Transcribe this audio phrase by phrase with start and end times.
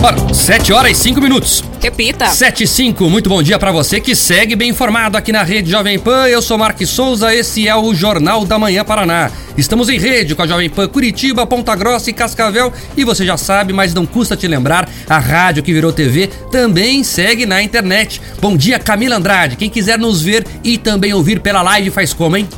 [0.00, 1.64] Ora, 7 horas e 5 minutos.
[1.82, 2.28] Repita.
[2.28, 3.10] 7 e 5.
[3.10, 6.28] Muito bom dia para você que segue bem informado aqui na Rede Jovem Pan.
[6.28, 9.28] Eu sou Marques Souza, esse é o Jornal da Manhã Paraná.
[9.56, 12.72] Estamos em rede com a Jovem Pan Curitiba, Ponta Grossa e Cascavel.
[12.96, 17.02] E você já sabe, mas não custa te lembrar, a rádio que virou TV também
[17.02, 18.20] segue na internet.
[18.40, 19.56] Bom dia, Camila Andrade.
[19.56, 22.48] Quem quiser nos ver e também ouvir pela live faz como, hein?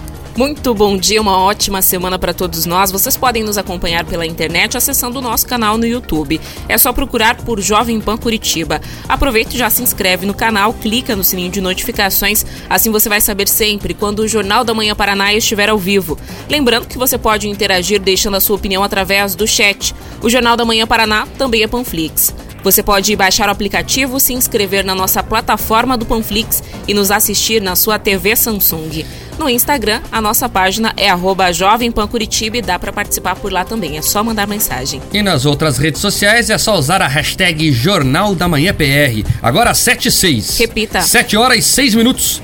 [0.41, 2.91] Muito bom dia, uma ótima semana para todos nós.
[2.91, 6.41] Vocês podem nos acompanhar pela internet acessando o nosso canal no YouTube.
[6.67, 8.81] É só procurar por Jovem Pan Curitiba.
[9.07, 13.21] Aproveite e já se inscreve no canal, clica no sininho de notificações, assim você vai
[13.21, 16.19] saber sempre quando o Jornal da Manhã Paraná estiver ao vivo.
[16.49, 19.95] Lembrando que você pode interagir deixando a sua opinião através do chat.
[20.23, 22.35] O Jornal da Manhã Paraná também é Panflix.
[22.63, 27.63] Você pode baixar o aplicativo, se inscrever na nossa plataforma do Panflix e nos assistir
[27.63, 29.05] na sua TV Samsung.
[29.39, 31.09] No Instagram, a nossa página é
[31.53, 33.97] @jovempancuritiba e dá para participar por lá também.
[33.97, 35.01] É só mandar mensagem.
[35.13, 39.27] E nas outras redes sociais é só usar a hashtag Jornal da Manhã PR.
[39.43, 40.59] Agora 7 e 6.
[40.59, 41.01] Repita.
[41.01, 42.43] 7 horas e 6 minutos.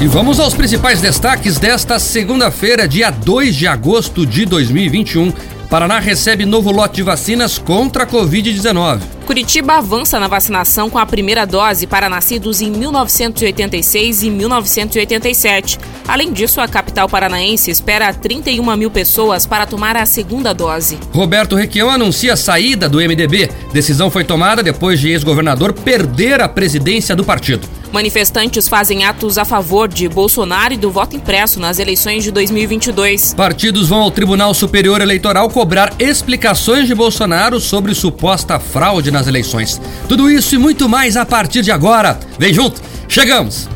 [0.00, 5.32] E vamos aos principais destaques desta segunda-feira, dia 2 de agosto de 2021.
[5.72, 9.00] Paraná recebe novo lote de vacinas contra a Covid-19.
[9.24, 15.78] Curitiba avança na vacinação com a primeira dose para nascidos em 1986 e 1987.
[16.06, 20.98] Além disso, a capital paranaense espera 31 mil pessoas para tomar a segunda dose.
[21.10, 23.50] Roberto Requião anuncia a saída do MDB.
[23.72, 27.66] Decisão foi tomada depois de ex-governador perder a presidência do partido.
[27.92, 33.34] Manifestantes fazem atos a favor de Bolsonaro e do voto impresso nas eleições de 2022.
[33.34, 39.80] Partidos vão ao Tribunal Superior Eleitoral cobrar explicações de Bolsonaro sobre suposta fraude nas eleições.
[40.08, 42.18] Tudo isso e muito mais a partir de agora.
[42.38, 43.68] Vem junto, chegamos!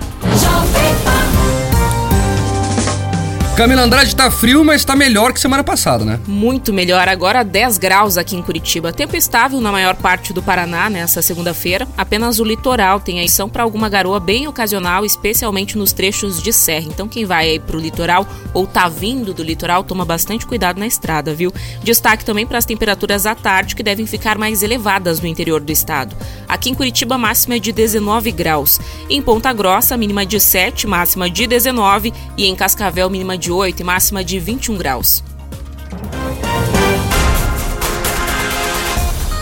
[3.56, 6.20] Camila Andrade tá frio, mas tá melhor que semana passada, né?
[6.26, 7.08] Muito melhor.
[7.08, 8.92] Agora 10 graus aqui em Curitiba.
[8.92, 11.88] Tempo estável na maior parte do Paraná nessa segunda-feira.
[11.96, 16.86] Apenas o litoral tem a para alguma garoa bem ocasional, especialmente nos trechos de serra.
[16.88, 20.86] Então quem vai aí pro litoral ou tá vindo do litoral, toma bastante cuidado na
[20.86, 21.50] estrada, viu?
[21.82, 25.72] Destaque também para as temperaturas à tarde que devem ficar mais elevadas no interior do
[25.72, 26.14] estado.
[26.46, 28.78] Aqui em Curitiba, máxima é de 19 graus.
[29.08, 33.52] Em Ponta Grossa, mínima de 7, máxima de 19 e em Cascavel, mínima de de
[33.52, 35.22] 8 e máxima de 21 graus.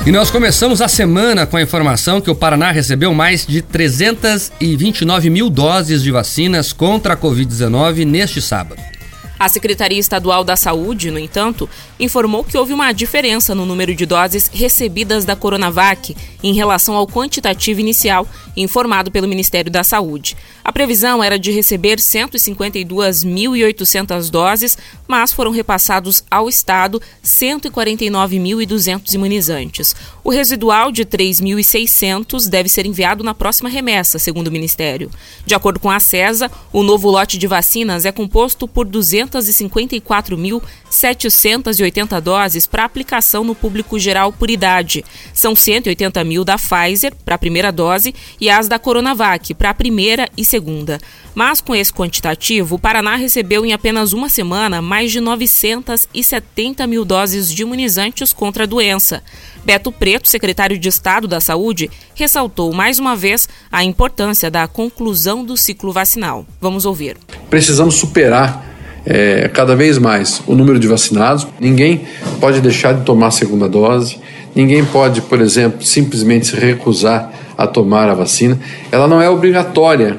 [0.07, 5.31] E nós começamos a semana com a informação que o Paraná recebeu mais de 329
[5.31, 8.94] mil doses de vacinas contra a Covid-19 neste sábado.
[9.39, 11.69] A Secretaria Estadual da Saúde, no entanto,
[11.99, 17.07] informou que houve uma diferença no número de doses recebidas da Coronavac em relação ao
[17.07, 20.37] quantitativo inicial informado pelo Ministério da Saúde.
[20.65, 29.95] A previsão era de receber 152.800 doses, mas foram repassados ao Estado 149.200 imunizantes.
[30.23, 35.11] O residual de 3.600 deve ser enviado na próxima remessa, segundo o Ministério.
[35.45, 38.87] De acordo com a CESA, o novo lote de vacinas é composto por
[39.27, 45.03] 254.780 doses para aplicação no público geral por idade.
[45.33, 49.75] São 180 mil da Pfizer para a primeira dose e as da Coronavac para a
[49.75, 50.99] primeira e segunda.
[51.35, 57.05] Mas com esse quantitativo, o Paraná recebeu em apenas uma semana mais de 970 mil
[57.05, 59.23] doses de imunizantes contra a doença.
[59.65, 65.45] Beto Preto, secretário de Estado da Saúde, ressaltou mais uma vez a importância da conclusão
[65.45, 66.47] do ciclo vacinal.
[66.61, 67.17] Vamos ouvir.
[67.51, 68.74] Precisamos superar
[69.07, 71.47] é, cada vez mais o número de vacinados.
[71.61, 72.03] Ninguém
[72.41, 74.19] pode deixar de tomar a segunda dose.
[74.55, 78.59] Ninguém pode, por exemplo, simplesmente se recusar a tomar a vacina.
[78.91, 80.19] Ela não é obrigatória,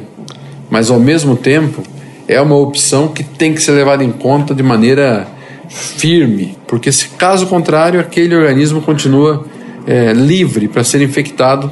[0.69, 1.84] mas ao mesmo tempo
[2.28, 5.28] é uma opção que tem que ser levada em conta de maneira
[5.69, 9.46] firme, porque se caso contrário, aquele organismo continua
[9.88, 11.72] é, livre para ser infectado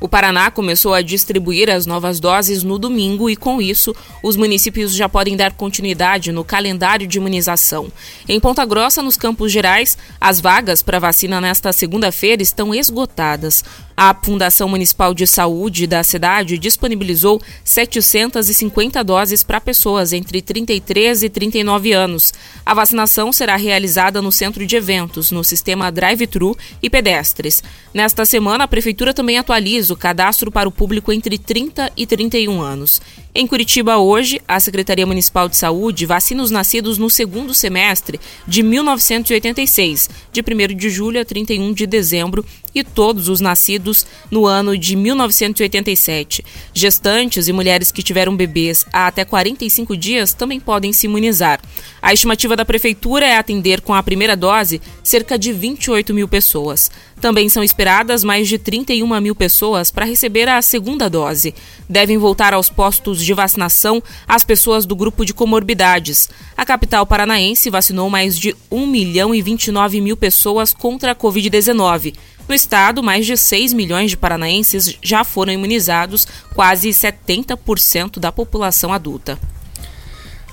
[0.00, 4.94] o Paraná começou a distribuir as novas doses no domingo e, com isso, os municípios
[4.94, 7.92] já podem dar continuidade no calendário de imunização.
[8.26, 13.62] Em Ponta Grossa, nos Campos Gerais, as vagas para vacina nesta segunda-feira estão esgotadas.
[14.02, 21.28] A Fundação Municipal de Saúde da cidade disponibilizou 750 doses para pessoas entre 33 e
[21.28, 22.32] 39 anos.
[22.64, 27.62] A vacinação será realizada no centro de eventos, no sistema drive-thru e pedestres.
[27.92, 32.58] Nesta semana, a Prefeitura também atualiza o cadastro para o público entre 30 e 31
[32.62, 33.02] anos.
[33.32, 38.60] Em Curitiba, hoje, a Secretaria Municipal de Saúde vacina os nascidos no segundo semestre de
[38.60, 42.44] 1986, de 1 de julho a 31 de dezembro,
[42.74, 46.44] e todos os nascidos no ano de 1987.
[46.72, 51.60] Gestantes e mulheres que tiveram bebês há até 45 dias também podem se imunizar.
[52.00, 56.90] A estimativa da Prefeitura é atender com a primeira dose cerca de 28 mil pessoas.
[57.20, 61.54] Também são esperadas mais de 31 mil pessoas para receber a segunda dose.
[61.88, 66.28] Devem voltar aos postos de vacinação as pessoas do grupo de comorbidades.
[66.56, 72.14] A capital paranaense vacinou mais de 1 milhão e 29 mil pessoas contra a Covid-19.
[72.48, 78.92] No estado, mais de 6 milhões de paranaenses já foram imunizados, quase 70% da população
[78.92, 79.38] adulta.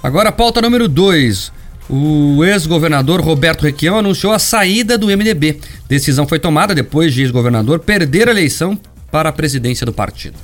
[0.03, 1.51] Agora, pauta número 2.
[1.89, 5.59] O ex-governador Roberto Requião anunciou a saída do MDB.
[5.87, 8.77] Decisão foi tomada depois de ex-governador perder a eleição
[9.09, 10.37] para a presidência do partido.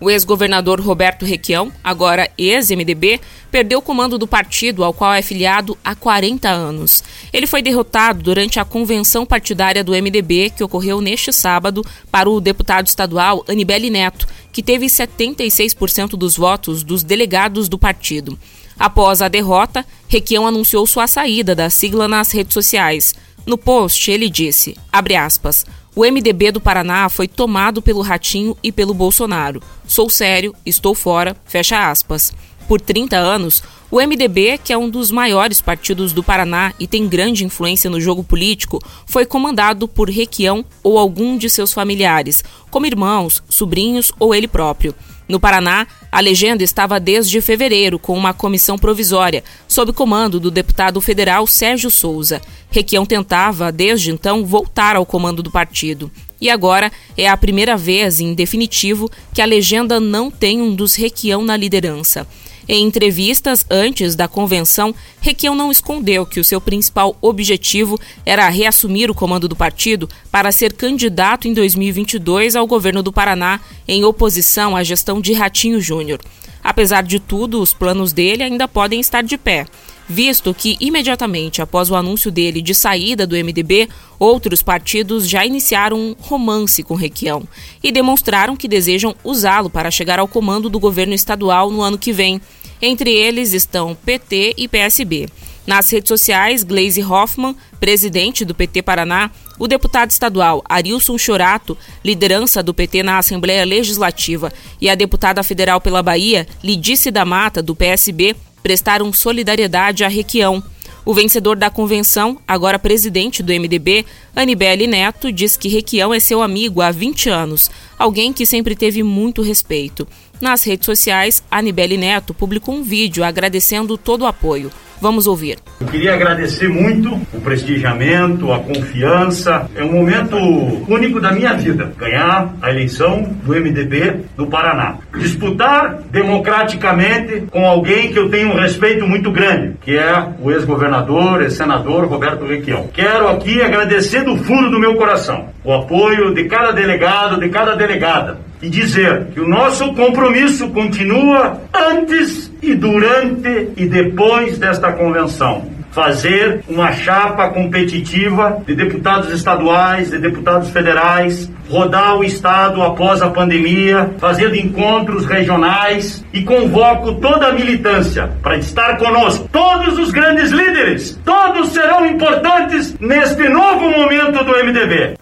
[0.00, 3.20] O ex-governador Roberto Requião, agora ex-MDB,
[3.50, 7.04] perdeu o comando do partido ao qual é filiado há 40 anos.
[7.30, 12.40] Ele foi derrotado durante a convenção partidária do MDB, que ocorreu neste sábado, para o
[12.40, 18.38] deputado estadual Anibele Neto, que teve 76% dos votos dos delegados do partido.
[18.78, 23.14] Após a derrota, Requião anunciou sua saída da sigla nas redes sociais.
[23.44, 28.94] No post, ele disse, aspas, o MDB do Paraná foi tomado pelo Ratinho e pelo
[28.94, 29.62] Bolsonaro.
[29.86, 32.32] Sou sério, estou fora, fecha aspas.
[32.68, 37.08] Por 30 anos, o MDB, que é um dos maiores partidos do Paraná e tem
[37.08, 42.86] grande influência no jogo político, foi comandado por Requião ou algum de seus familiares, como
[42.86, 44.94] irmãos, sobrinhos ou ele próprio.
[45.30, 51.00] No Paraná, a legenda estava desde fevereiro com uma comissão provisória, sob comando do deputado
[51.00, 52.42] federal Sérgio Souza.
[52.68, 56.10] Requião tentava, desde então, voltar ao comando do partido.
[56.40, 60.96] E agora é a primeira vez, em definitivo, que a legenda não tem um dos
[60.96, 62.26] Requião na liderança.
[62.68, 69.10] Em entrevistas antes da convenção, Requião não escondeu que o seu principal objetivo era reassumir
[69.10, 74.76] o comando do partido para ser candidato em 2022 ao governo do Paraná, em oposição
[74.76, 76.20] à gestão de Ratinho Júnior.
[76.62, 79.66] Apesar de tudo, os planos dele ainda podem estar de pé
[80.10, 85.96] visto que imediatamente após o anúncio dele de saída do MDB, outros partidos já iniciaram
[85.96, 87.44] um romance com Requião
[87.80, 92.12] e demonstraram que desejam usá-lo para chegar ao comando do governo estadual no ano que
[92.12, 92.40] vem.
[92.82, 95.28] Entre eles estão PT e PSB.
[95.64, 99.30] Nas redes sociais, Glaze Hoffman, presidente do PT Paraná,
[99.60, 105.82] o deputado estadual Arilson Chorato, liderança do PT na Assembleia Legislativa, e a deputada federal
[105.82, 110.62] pela Bahia, Lidice da Mata, do PSB, prestaram solidariedade a Requião.
[111.04, 116.40] O vencedor da convenção, agora presidente do MDB, Anibele Neto, diz que Requião é seu
[116.40, 120.08] amigo há 20 anos, alguém que sempre teve muito respeito.
[120.40, 124.70] Nas redes sociais, Anibele Neto publicou um vídeo agradecendo todo o apoio.
[125.00, 125.58] Vamos ouvir.
[125.80, 129.68] Eu queria agradecer muito o prestigiamento, a confiança.
[129.74, 131.92] É um momento único da minha vida.
[131.96, 134.98] Ganhar a eleição do MDB do Paraná.
[135.18, 141.42] Disputar democraticamente com alguém que eu tenho um respeito muito grande, que é o ex-governador
[141.42, 142.88] e senador Roberto Requião.
[142.92, 147.74] Quero aqui agradecer do fundo do meu coração o apoio de cada delegado, de cada
[147.74, 155.64] delegada e dizer que o nosso compromisso continua antes e durante e depois desta convenção.
[155.90, 163.30] Fazer uma chapa competitiva de deputados estaduais, de deputados federais, rodar o Estado após a
[163.30, 169.48] pandemia, fazer encontros regionais e convoco toda a militância para estar conosco.
[169.50, 175.16] Todos os grandes líderes, todos serão importantes neste novo momento do MDB.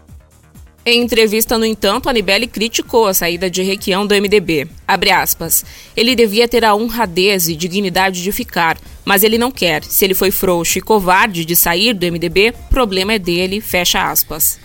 [0.91, 4.67] Em entrevista, no entanto, Anibele criticou a saída de Requião do MDB.
[5.15, 5.63] Aspas,
[5.95, 9.85] ele devia ter a honradez e dignidade de ficar, mas ele não quer.
[9.85, 14.59] Se ele foi frouxo e covarde de sair do MDB, problema é dele, fecha aspas.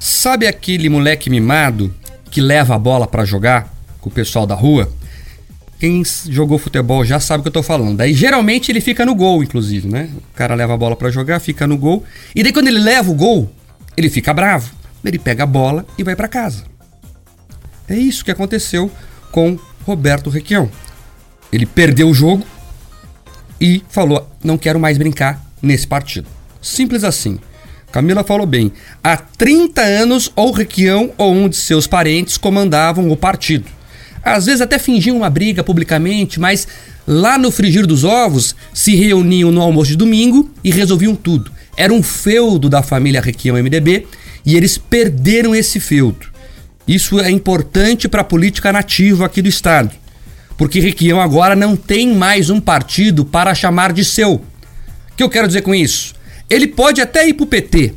[0.00, 1.94] Sabe aquele moleque mimado
[2.28, 4.92] que leva a bola para jogar com o pessoal da rua?
[5.78, 7.98] Quem jogou futebol já sabe o que eu tô falando.
[7.98, 10.10] Daí geralmente ele fica no gol, inclusive, né?
[10.16, 12.02] O cara leva a bola para jogar, fica no gol.
[12.34, 13.48] E daí quando ele leva o gol,
[13.96, 14.75] ele fica bravo
[15.08, 16.64] ele pega a bola e vai para casa.
[17.88, 18.90] É isso que aconteceu
[19.30, 20.70] com Roberto Requião.
[21.52, 22.44] Ele perdeu o jogo
[23.60, 26.28] e falou: não quero mais brincar nesse partido.
[26.60, 27.38] Simples assim.
[27.92, 28.72] Camila falou bem.
[29.02, 33.66] Há 30 anos, ou Requião ou um de seus parentes comandavam o partido.
[34.22, 36.66] Às vezes até fingiam uma briga publicamente, mas
[37.06, 41.52] lá no frigir dos ovos se reuniam no almoço de domingo e resolviam tudo.
[41.76, 44.06] Era um feudo da família Requião MDB
[44.46, 46.28] e eles perderam esse feudo.
[46.86, 49.90] Isso é importante para a política nativa aqui do Estado.
[50.56, 54.34] porque Requião agora não tem mais um partido para chamar de seu.
[54.36, 54.42] O
[55.14, 56.14] que eu quero dizer com isso?
[56.48, 57.92] Ele pode até ir para o PT,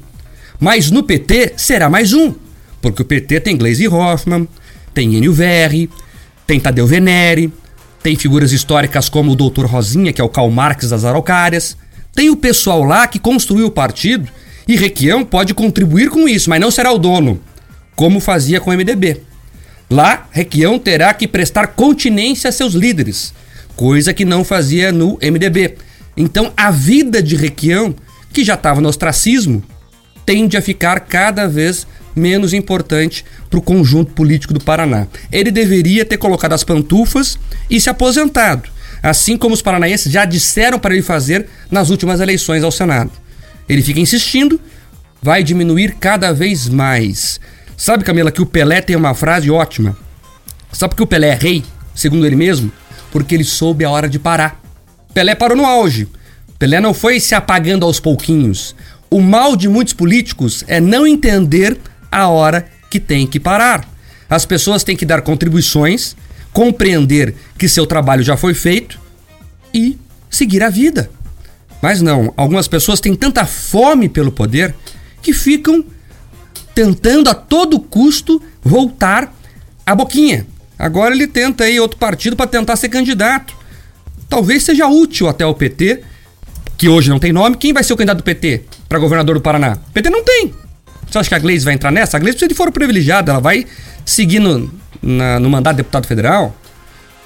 [0.60, 2.34] mas no PT será mais um,
[2.82, 4.46] porque o PT tem Gleisi Hoffmann,
[4.94, 5.89] tem Enio Verri,
[6.46, 7.53] tem Tadeu Venere,
[8.03, 9.65] tem figuras históricas como o Dr.
[9.65, 11.77] Rosinha, que é o Karl Marx das Araucárias,
[12.13, 14.27] tem o pessoal lá que construiu o partido
[14.70, 17.42] e Requião pode contribuir com isso, mas não será o dono,
[17.96, 19.20] como fazia com o MDB.
[19.90, 23.34] Lá, Requião terá que prestar continência a seus líderes,
[23.76, 25.74] coisa que não fazia no MDB.
[26.16, 27.96] Então, a vida de Requião,
[28.32, 29.64] que já estava no ostracismo,
[30.24, 35.08] tende a ficar cada vez menos importante para o conjunto político do Paraná.
[35.32, 38.70] Ele deveria ter colocado as pantufas e se aposentado,
[39.02, 43.12] assim como os paranaenses já disseram para ele fazer nas últimas eleições ao Senado.
[43.70, 44.60] Ele fica insistindo,
[45.22, 47.40] vai diminuir cada vez mais.
[47.78, 49.96] Sabe, Camila, que o Pelé tem uma frase ótima.
[50.72, 52.72] Sabe que o Pelé é rei, segundo ele mesmo?
[53.12, 54.60] Porque ele soube a hora de parar.
[55.14, 56.08] Pelé parou no auge.
[56.58, 58.76] Pelé não foi se apagando aos pouquinhos.
[59.10, 61.78] O mal de muitos políticos é não entender
[62.12, 63.88] a hora que tem que parar.
[64.30, 66.16] As pessoas têm que dar contribuições,
[66.52, 69.00] compreender que seu trabalho já foi feito
[69.74, 69.98] e
[70.30, 71.10] seguir a vida.
[71.81, 74.75] Mas não, algumas pessoas têm tanta fome pelo poder
[75.21, 75.83] que ficam
[76.75, 79.33] tentando a todo custo voltar
[79.86, 80.45] a boquinha.
[80.77, 83.53] Agora ele tenta aí outro partido para tentar ser candidato.
[84.29, 86.03] Talvez seja útil até o PT,
[86.77, 87.57] que hoje não tem nome.
[87.57, 89.77] Quem vai ser o candidato do PT para governador do Paraná?
[89.89, 90.53] O PT não tem.
[91.09, 92.15] Você acha que a Gleisi vai entrar nessa?
[92.15, 93.65] A Gleisi precisa de foro privilegiado, ela vai
[94.05, 94.71] seguir no,
[95.01, 96.55] na, no mandato de deputado federal.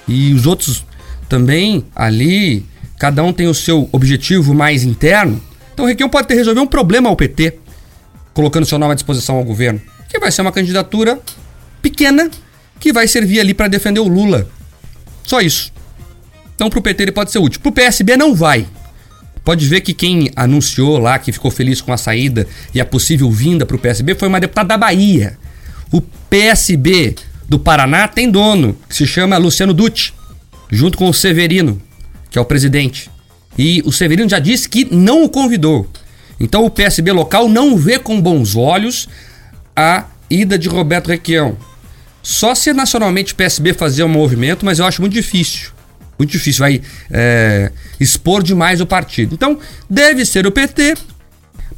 [0.08, 0.86] E os outros
[1.30, 2.66] também ali,
[3.04, 5.44] cada um tem o seu objetivo mais interno.
[5.74, 7.56] Então o Requião pode ter resolver um problema ao PT
[8.34, 11.20] colocando seu nome à disposição ao governo, que vai ser uma candidatura
[11.82, 12.32] pequena
[12.80, 14.48] que vai servir ali para defender o Lula.
[15.22, 15.74] Só isso.
[16.56, 17.60] Então pro PT ele pode ser útil.
[17.60, 18.66] Pro PSB não vai.
[19.44, 23.30] Pode ver que quem anunciou lá que ficou feliz com a saída e a possível
[23.30, 25.38] vinda pro PSB foi uma deputada da Bahia.
[25.92, 27.16] O PSB
[27.50, 30.14] do Paraná tem dono, que se chama Luciano Dutti,
[30.72, 31.82] junto com o Severino,
[32.34, 33.12] que é o presidente.
[33.56, 35.88] E o Severino já disse que não o convidou.
[36.40, 39.08] Então o PSB local não vê com bons olhos
[39.76, 41.56] a ida de Roberto Requião.
[42.24, 45.70] Só se nacionalmente o PSB fazer um movimento, mas eu acho muito difícil.
[46.18, 49.36] Muito difícil, vai é, expor demais o partido.
[49.36, 50.96] Então, deve ser o PT,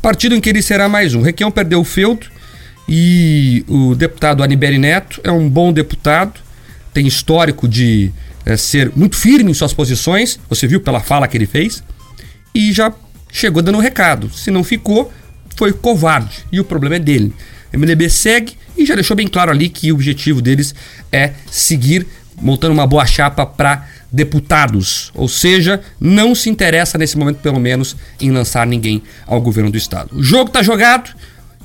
[0.01, 1.21] partido em que ele será mais um.
[1.21, 2.27] Requião perdeu o feudo
[2.87, 6.39] e o deputado Aniberi Neto é um bom deputado,
[6.93, 8.13] tem histórico de
[8.45, 11.83] é, ser muito firme em suas posições, você viu pela fala que ele fez,
[12.53, 12.93] e já
[13.31, 14.29] chegou dando um recado.
[14.29, 15.11] Se não ficou,
[15.55, 16.45] foi covarde.
[16.51, 17.33] E o problema é dele.
[17.73, 20.73] O MDB segue e já deixou bem claro ali que o objetivo deles
[21.11, 22.05] é seguir
[22.41, 27.97] montando uma boa chapa para deputados, ou seja, não se interessa nesse momento pelo menos
[28.19, 30.15] em lançar ninguém ao governo do estado.
[30.15, 31.13] O jogo está jogado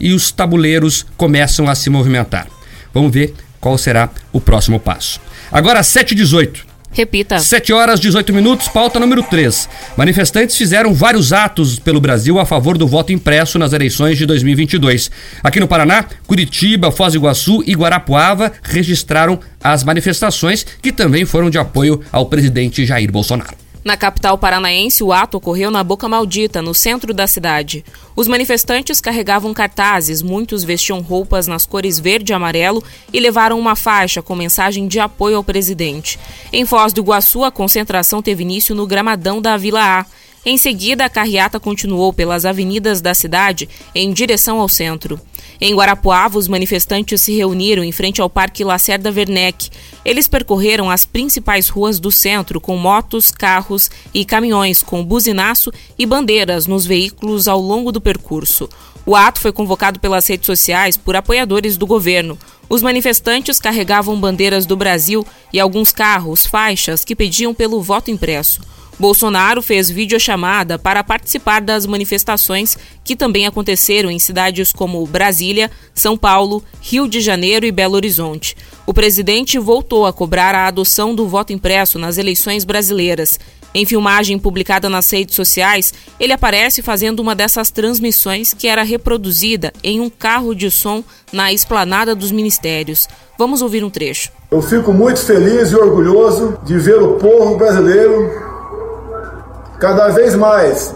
[0.00, 2.48] e os tabuleiros começam a se movimentar.
[2.92, 5.20] Vamos ver qual será o próximo passo.
[5.52, 6.69] Agora 7h18.
[6.92, 7.38] Repita.
[7.38, 9.68] 7 horas 18 minutos, pauta número 3.
[9.96, 15.10] Manifestantes fizeram vários atos pelo Brasil a favor do voto impresso nas eleições de 2022.
[15.42, 21.48] Aqui no Paraná, Curitiba, Foz do Iguaçu e Guarapuava registraram as manifestações que também foram
[21.48, 23.69] de apoio ao presidente Jair Bolsonaro.
[23.82, 27.82] Na capital paranaense, o ato ocorreu na Boca Maldita, no centro da cidade.
[28.14, 33.74] Os manifestantes carregavam cartazes, muitos vestiam roupas nas cores verde e amarelo e levaram uma
[33.74, 36.18] faixa com mensagem de apoio ao presidente.
[36.52, 40.06] Em Foz do Iguaçu, a concentração teve início no gramadão da Vila A.
[40.44, 45.18] Em seguida, a carreata continuou pelas avenidas da cidade em direção ao centro.
[45.60, 49.68] Em Guarapuava, os manifestantes se reuniram em frente ao Parque Lacerda Werneck.
[50.02, 56.06] Eles percorreram as principais ruas do centro com motos, carros e caminhões com buzinaço e
[56.06, 58.70] bandeiras nos veículos ao longo do percurso.
[59.04, 62.38] O ato foi convocado pelas redes sociais por apoiadores do governo.
[62.66, 68.62] Os manifestantes carregavam bandeiras do Brasil e alguns carros, faixas que pediam pelo voto impresso.
[69.00, 76.18] Bolsonaro fez videochamada para participar das manifestações que também aconteceram em cidades como Brasília, São
[76.18, 78.54] Paulo, Rio de Janeiro e Belo Horizonte.
[78.86, 83.40] O presidente voltou a cobrar a adoção do voto impresso nas eleições brasileiras.
[83.72, 89.72] Em filmagem publicada nas redes sociais, ele aparece fazendo uma dessas transmissões que era reproduzida
[89.82, 91.02] em um carro de som
[91.32, 93.08] na esplanada dos ministérios.
[93.38, 94.30] Vamos ouvir um trecho.
[94.50, 98.49] Eu fico muito feliz e orgulhoso de ver o povo brasileiro
[99.80, 100.94] cada vez mais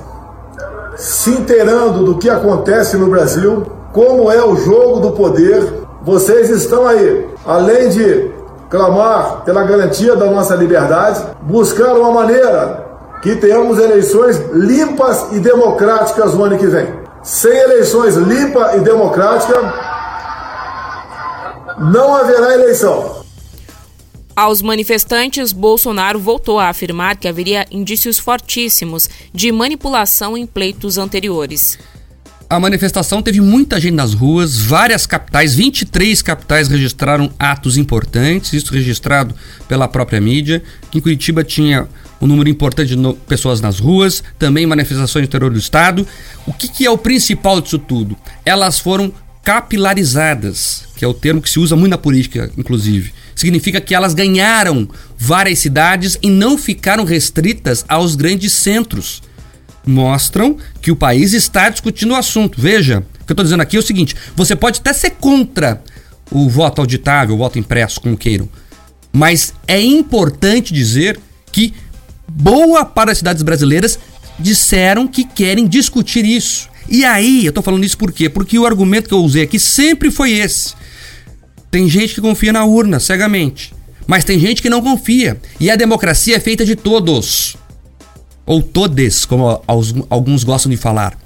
[0.95, 5.83] se inteirando do que acontece no Brasil, como é o jogo do poder.
[6.03, 8.31] Vocês estão aí, além de
[8.69, 12.85] clamar pela garantia da nossa liberdade, buscar uma maneira
[13.23, 16.87] que tenhamos eleições limpas e democráticas no ano que vem.
[17.23, 19.59] Sem eleições limpa e democrática,
[21.79, 23.24] não haverá eleição.
[24.37, 31.79] Aos manifestantes, Bolsonaro voltou a afirmar que haveria indícios fortíssimos de manipulação em pleitos anteriores.
[32.50, 38.73] A manifestação teve muita gente nas ruas, várias capitais, 23 capitais registraram atos importantes, isso
[38.73, 39.35] registrado
[39.69, 40.62] pela própria mídia.
[40.93, 41.88] Em Curitiba tinha
[42.21, 46.07] um número importante de pessoas nas ruas, também manifestações no interior do estado.
[46.45, 48.17] O que, que é o principal disso tudo?
[48.45, 49.12] Elas foram
[49.45, 53.12] capilarizadas, que é o termo que se usa muito na política, inclusive.
[53.45, 59.21] Significa que elas ganharam várias cidades e não ficaram restritas aos grandes centros
[59.87, 62.59] mostram que o país está discutindo o assunto.
[62.59, 65.83] Veja, o que eu estou dizendo aqui é o seguinte: você pode até ser contra
[66.31, 68.49] o voto auditável, o voto impresso, como queiram,
[69.13, 71.21] mas é importante dizer
[71.53, 71.75] que
[72.27, 73.99] boa parte das cidades brasileiras
[74.39, 76.67] disseram que querem discutir isso.
[76.89, 78.31] E aí, eu estou falando isso por quê?
[78.31, 80.75] Porque o argumento que eu usei aqui sempre foi esse.
[81.75, 83.75] Tem gente que confia na urna cegamente,
[84.07, 85.40] mas tem gente que não confia.
[85.59, 87.57] E a democracia é feita de todos
[88.47, 89.61] ou todes, como
[90.09, 91.19] alguns gostam de falar.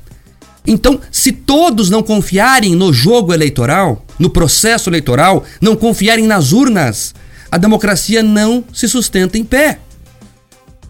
[0.66, 7.14] Então, se todos não confiarem no jogo eleitoral, no processo eleitoral, não confiarem nas urnas,
[7.52, 9.78] a democracia não se sustenta em pé.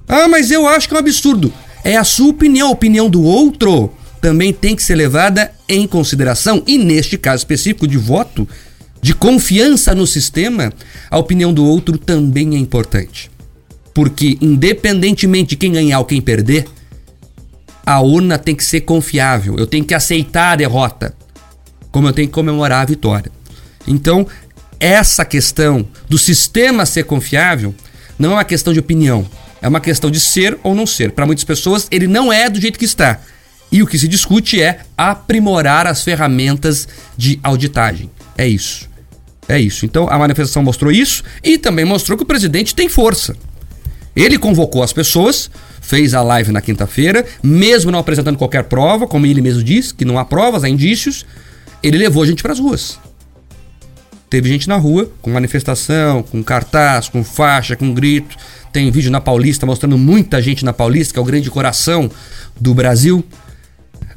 [0.07, 1.53] Ah, mas eu acho que é um absurdo.
[1.83, 6.63] É a sua opinião, a opinião do outro também tem que ser levada em consideração.
[6.65, 8.49] E neste caso específico de voto,
[9.01, 10.73] de confiança no sistema,
[11.11, 13.31] a opinião do outro também é importante.
[13.95, 16.67] Porque, independentemente de quem ganhar ou quem perder,
[17.85, 19.57] a urna tem que ser confiável.
[19.57, 21.15] Eu tenho que aceitar a derrota,
[21.91, 23.33] como eu tenho que comemorar a vitória.
[23.87, 24.27] Então,
[24.79, 27.75] essa questão do sistema ser confiável
[28.19, 29.27] não é uma questão de opinião,
[29.63, 31.13] é uma questão de ser ou não ser.
[31.13, 33.21] Para muitas pessoas, ele não é do jeito que está.
[33.71, 38.11] E o que se discute é aprimorar as ferramentas de auditagem.
[38.39, 38.89] É isso.
[39.49, 39.85] É isso.
[39.85, 43.37] Então a manifestação mostrou isso e também mostrou que o presidente tem força.
[44.15, 49.27] Ele convocou as pessoas, fez a live na quinta-feira, mesmo não apresentando qualquer prova, como
[49.27, 51.25] ele mesmo disse, que não há provas, há indícios,
[51.83, 52.99] ele levou a gente para as ruas.
[54.29, 58.37] Teve gente na rua, com manifestação, com cartaz, com faixa, com grito.
[58.73, 62.11] Tem vídeo na Paulista mostrando muita gente na Paulista, que é o grande coração
[62.61, 63.25] do Brasil.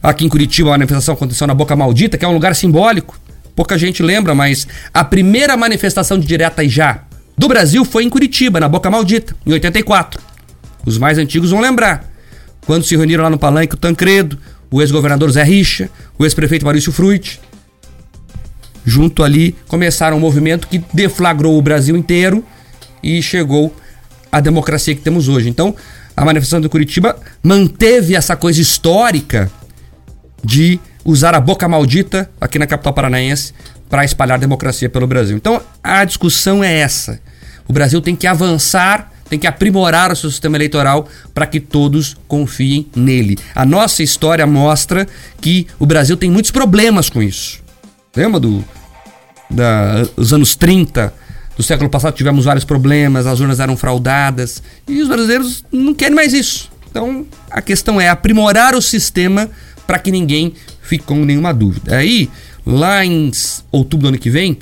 [0.03, 3.20] Aqui em Curitiba, a manifestação aconteceu na Boca Maldita, que é um lugar simbólico.
[3.55, 7.03] Pouca gente lembra, mas a primeira manifestação de direta já
[7.37, 10.21] do Brasil foi em Curitiba, na Boca Maldita, em 84.
[10.85, 12.09] Os mais antigos vão lembrar.
[12.65, 14.37] Quando se reuniram lá no palanque o Tancredo,
[14.69, 17.39] o ex-governador Zé Richa, o ex-prefeito Maurício Fruit.
[18.85, 22.43] Junto ali começaram um movimento que deflagrou o Brasil inteiro
[23.03, 23.75] e chegou
[24.31, 25.49] à democracia que temos hoje.
[25.49, 25.75] Então,
[26.15, 29.51] a manifestação de Curitiba manteve essa coisa histórica
[30.43, 33.53] de usar a boca maldita aqui na capital paranaense
[33.89, 35.35] para espalhar democracia pelo Brasil.
[35.35, 37.19] Então, a discussão é essa.
[37.67, 42.17] O Brasil tem que avançar, tem que aprimorar o seu sistema eleitoral para que todos
[42.27, 43.37] confiem nele.
[43.53, 45.07] A nossa história mostra
[45.39, 47.61] que o Brasil tem muitos problemas com isso.
[48.15, 48.63] Lembra do,
[49.49, 51.13] da, dos anos 30
[51.55, 56.15] do século passado tivemos vários problemas, as urnas eram fraudadas e os brasileiros não querem
[56.15, 56.71] mais isso.
[56.89, 59.49] Então a questão é aprimorar o sistema
[59.85, 61.97] para que ninguém fique com nenhuma dúvida.
[61.97, 62.29] Aí,
[62.65, 63.31] lá em
[63.71, 64.57] outubro do ano que vem,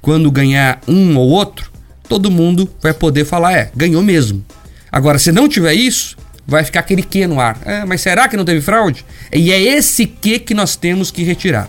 [0.00, 1.70] quando ganhar um ou outro,
[2.08, 4.44] todo mundo vai poder falar, é, ganhou mesmo.
[4.90, 7.58] Agora, se não tiver isso, vai ficar aquele que no ar.
[7.64, 9.04] É, mas será que não teve fraude?
[9.32, 11.68] E é esse que que nós temos que retirar.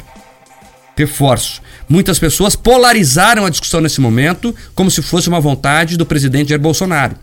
[0.97, 1.61] Reforço.
[1.87, 6.61] Muitas pessoas polarizaram a discussão nesse momento como se fosse uma vontade do presidente Jair
[6.61, 7.15] Bolsonaro.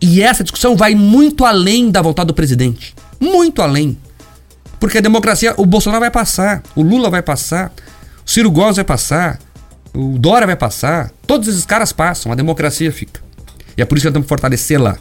[0.00, 2.94] E essa discussão vai muito além da vontade do presidente.
[3.20, 3.96] Muito além.
[4.82, 7.72] Porque a democracia, o Bolsonaro vai passar, o Lula vai passar,
[8.26, 9.38] o Ciro Gomes vai passar,
[9.94, 13.20] o Dória vai passar, todos esses caras passam, a democracia fica.
[13.76, 14.98] E é por isso que nós temos que fortalecer lá.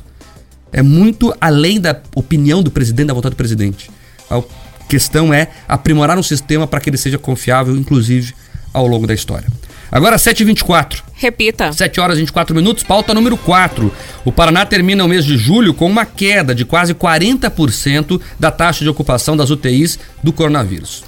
[0.71, 3.89] É muito além da opinião do presidente, da vontade do presidente.
[4.29, 4.43] A
[4.87, 8.35] questão é aprimorar um sistema para que ele seja confiável, inclusive
[8.71, 9.47] ao longo da história.
[9.91, 11.03] Agora 7h24.
[11.13, 11.73] Repita.
[11.73, 13.93] 7 horas e 24 minutos, pauta número 4.
[14.23, 18.85] O Paraná termina o mês de julho com uma queda de quase 40% da taxa
[18.85, 21.03] de ocupação das UTIs do coronavírus.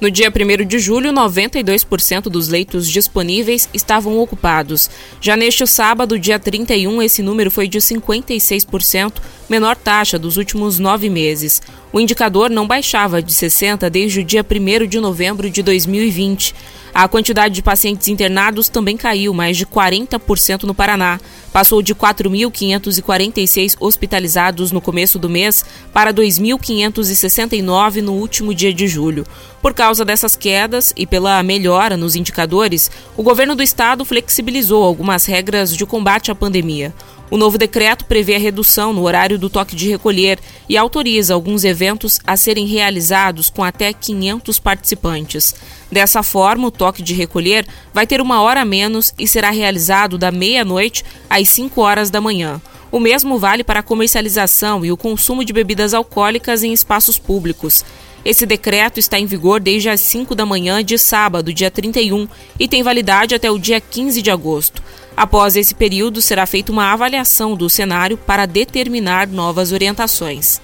[0.00, 4.88] No dia 1 de julho, 92% dos leitos disponíveis estavam ocupados.
[5.20, 9.14] Já neste sábado, dia 31, esse número foi de 56%,
[9.50, 11.60] menor taxa dos últimos nove meses.
[11.92, 16.54] O indicador não baixava de 60% desde o dia 1 de novembro de 2020.
[17.00, 21.20] A quantidade de pacientes internados também caiu mais de 40% no Paraná.
[21.52, 29.24] Passou de 4.546 hospitalizados no começo do mês para 2.569 no último dia de julho.
[29.62, 35.24] Por causa dessas quedas e pela melhora nos indicadores, o governo do estado flexibilizou algumas
[35.24, 36.92] regras de combate à pandemia.
[37.30, 41.62] O novo decreto prevê a redução no horário do toque de recolher e autoriza alguns
[41.62, 45.54] eventos a serem realizados com até 500 participantes.
[45.92, 50.16] Dessa forma, o toque de recolher vai ter uma hora a menos e será realizado
[50.16, 52.62] da meia-noite às 5 horas da manhã.
[52.90, 57.84] O mesmo vale para a comercialização e o consumo de bebidas alcoólicas em espaços públicos.
[58.24, 62.28] Esse decreto está em vigor desde as 5 da manhã de sábado, dia 31,
[62.58, 64.82] e tem validade até o dia 15 de agosto.
[65.16, 70.60] Após esse período, será feita uma avaliação do cenário para determinar novas orientações.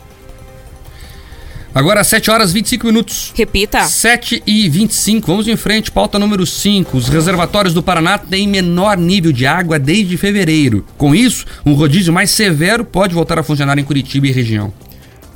[1.74, 3.32] Agora 7 horas 25 minutos.
[3.34, 3.82] Repita.
[3.82, 5.26] 7 e 25.
[5.26, 6.96] Vamos em frente, pauta número 5.
[6.96, 10.86] Os reservatórios do Paraná têm menor nível de água desde fevereiro.
[10.96, 14.72] Com isso, um rodízio mais severo pode voltar a funcionar em Curitiba e região.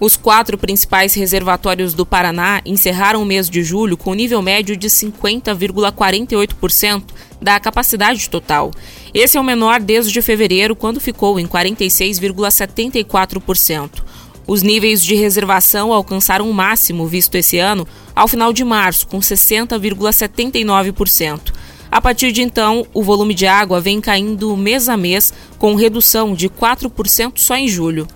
[0.01, 4.87] Os quatro principais reservatórios do Paraná encerraram o mês de julho com nível médio de
[4.89, 7.03] 50,48%
[7.43, 8.71] da capacidade total.
[9.13, 14.05] Esse é o menor desde fevereiro, quando ficou em 46,74%.
[14.47, 17.85] Os níveis de reservação alcançaram o máximo visto esse ano
[18.15, 21.53] ao final de março, com 60,79%.
[21.91, 26.35] A partir de então, o volume de água vem caindo mês a mês, com redução
[26.35, 28.07] de 4% só em julho.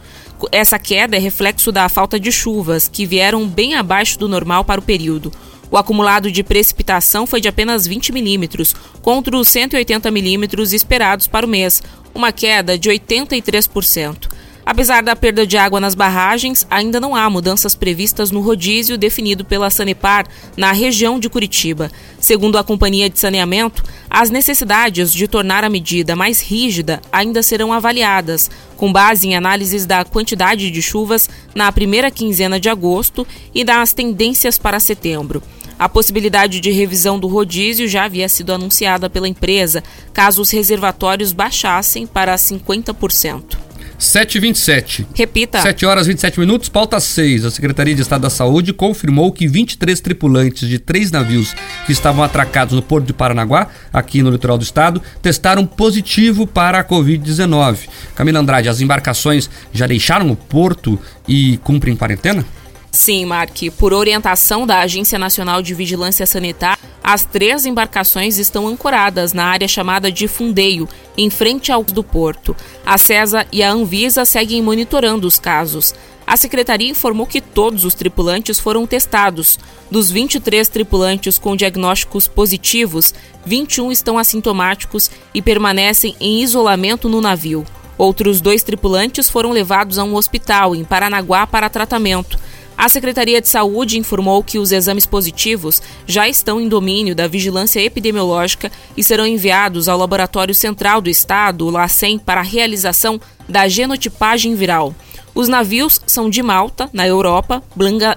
[0.51, 4.81] Essa queda é reflexo da falta de chuvas, que vieram bem abaixo do normal para
[4.81, 5.33] o período.
[5.71, 11.47] O acumulado de precipitação foi de apenas 20 milímetros, contra os 180 milímetros esperados para
[11.47, 11.83] o mês,
[12.15, 14.29] uma queda de 83%.
[14.65, 19.45] Apesar da perda de água nas barragens, ainda não há mudanças previstas no rodízio definido
[19.45, 21.91] pela Sanepar na região de Curitiba.
[22.21, 27.73] Segundo a Companhia de Saneamento, as necessidades de tornar a medida mais rígida ainda serão
[27.73, 33.65] avaliadas, com base em análises da quantidade de chuvas na primeira quinzena de agosto e
[33.65, 35.43] das tendências para setembro.
[35.77, 41.33] A possibilidade de revisão do rodízio já havia sido anunciada pela empresa, caso os reservatórios
[41.33, 43.62] baixassem para 50%.
[44.03, 45.07] 7h27.
[45.15, 45.63] Repita.
[45.63, 47.45] 7 horas e 27 minutos, pauta 6.
[47.45, 51.55] A Secretaria de Estado da Saúde confirmou que 23 tripulantes de três navios
[51.87, 56.81] que estavam atracados no Porto de Paranaguá, aqui no litoral do estado, testaram positivo para
[56.81, 57.89] a Covid-19.
[58.17, 62.45] Camila Andrade, as embarcações já deixaram o porto e cumprem quarentena?
[62.95, 63.57] Sim, Mark.
[63.79, 69.67] Por orientação da Agência Nacional de Vigilância Sanitária, as três embarcações estão ancoradas na área
[69.67, 72.55] chamada de fundeio, em frente ao do porto.
[72.85, 75.95] A CESA e a Anvisa seguem monitorando os casos.
[76.27, 79.59] A secretaria informou que todos os tripulantes foram testados.
[79.91, 87.65] Dos 23 tripulantes com diagnósticos positivos, 21 estão assintomáticos e permanecem em isolamento no navio.
[87.97, 92.39] Outros dois tripulantes foram levados a um hospital em Paranaguá para tratamento.
[92.77, 97.81] A Secretaria de Saúde informou que os exames positivos já estão em domínio da Vigilância
[97.81, 103.69] Epidemiológica e serão enviados ao Laboratório Central do Estado, o LACEN, para a realização da
[103.69, 104.95] genotipagem viral.
[105.35, 107.63] Os navios são de Malta, na Europa,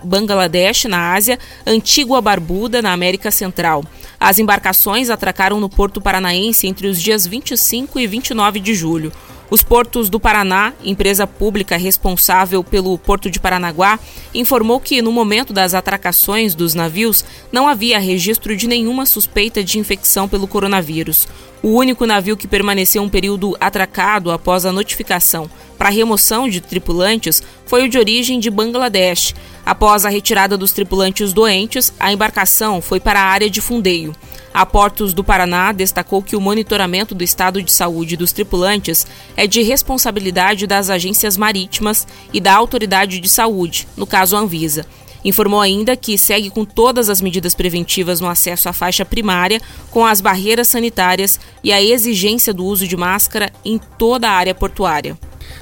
[0.04, 3.86] Bangladesh, na Ásia, Antigua Barbuda, na América Central.
[4.20, 9.14] As embarcações atracaram no Porto Paranaense entre os dias 25 e 29 de julho.
[9.50, 14.00] Os Portos do Paraná, empresa pública responsável pelo Porto de Paranaguá,
[14.34, 19.78] informou que no momento das atracações dos navios não havia registro de nenhuma suspeita de
[19.78, 21.28] infecção pelo coronavírus.
[21.62, 27.44] O único navio que permaneceu um período atracado após a notificação para remoção de tripulantes
[27.66, 29.36] foi o de origem de Bangladesh.
[29.66, 34.16] Após a retirada dos tripulantes doentes, a embarcação foi para a área de fundeio.
[34.56, 39.46] A Portos do Paraná destacou que o monitoramento do estado de saúde dos tripulantes é
[39.46, 44.86] de responsabilidade das agências marítimas e da autoridade de saúde, no caso a Anvisa.
[45.26, 50.06] Informou ainda que segue com todas as medidas preventivas no acesso à faixa primária, com
[50.06, 55.18] as barreiras sanitárias e a exigência do uso de máscara em toda a área portuária.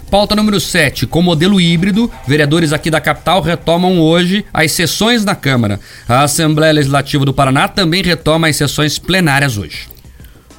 [0.09, 1.07] Pauta número 7.
[1.07, 5.79] Com modelo híbrido, vereadores aqui da capital retomam hoje as sessões na Câmara.
[6.07, 9.93] A Assembleia Legislativa do Paraná também retoma as sessões plenárias hoje.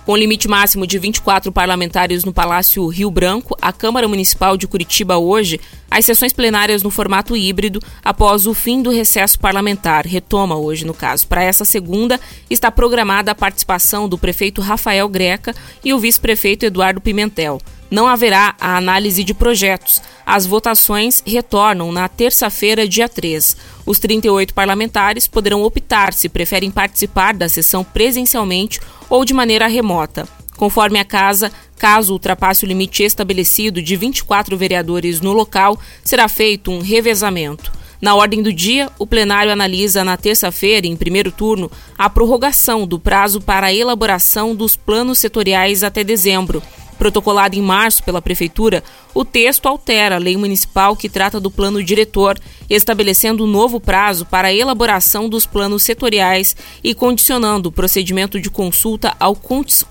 [0.04, 5.16] Com limite máximo de 24 parlamentares no Palácio Rio Branco, a Câmara Municipal de Curitiba
[5.16, 5.58] hoje,
[5.90, 10.92] as sessões plenárias no formato híbrido após o fim do recesso parlamentar, retoma hoje no
[10.92, 11.26] caso.
[11.26, 12.20] Para essa segunda,
[12.50, 17.58] está programada a participação do prefeito Rafael Greca e o vice-prefeito Eduardo Pimentel.
[17.94, 20.02] Não haverá a análise de projetos.
[20.26, 23.57] As votações retornam na terça-feira, dia 3.
[23.87, 30.28] Os 38 parlamentares poderão optar se preferem participar da sessão presencialmente ou de maneira remota.
[30.57, 36.72] Conforme a casa, caso ultrapasse o limite estabelecido de 24 vereadores no local, será feito
[36.72, 37.72] um revezamento.
[38.00, 42.98] Na ordem do dia, o plenário analisa na terça-feira, em primeiro turno, a prorrogação do
[42.98, 46.61] prazo para a elaboração dos planos setoriais até dezembro.
[46.98, 51.83] Protocolado em março pela Prefeitura, o texto altera a lei municipal que trata do plano
[51.83, 52.38] diretor,
[52.70, 58.48] estabelecendo um novo prazo para a elaboração dos planos setoriais e condicionando o procedimento de
[58.48, 59.37] consulta ao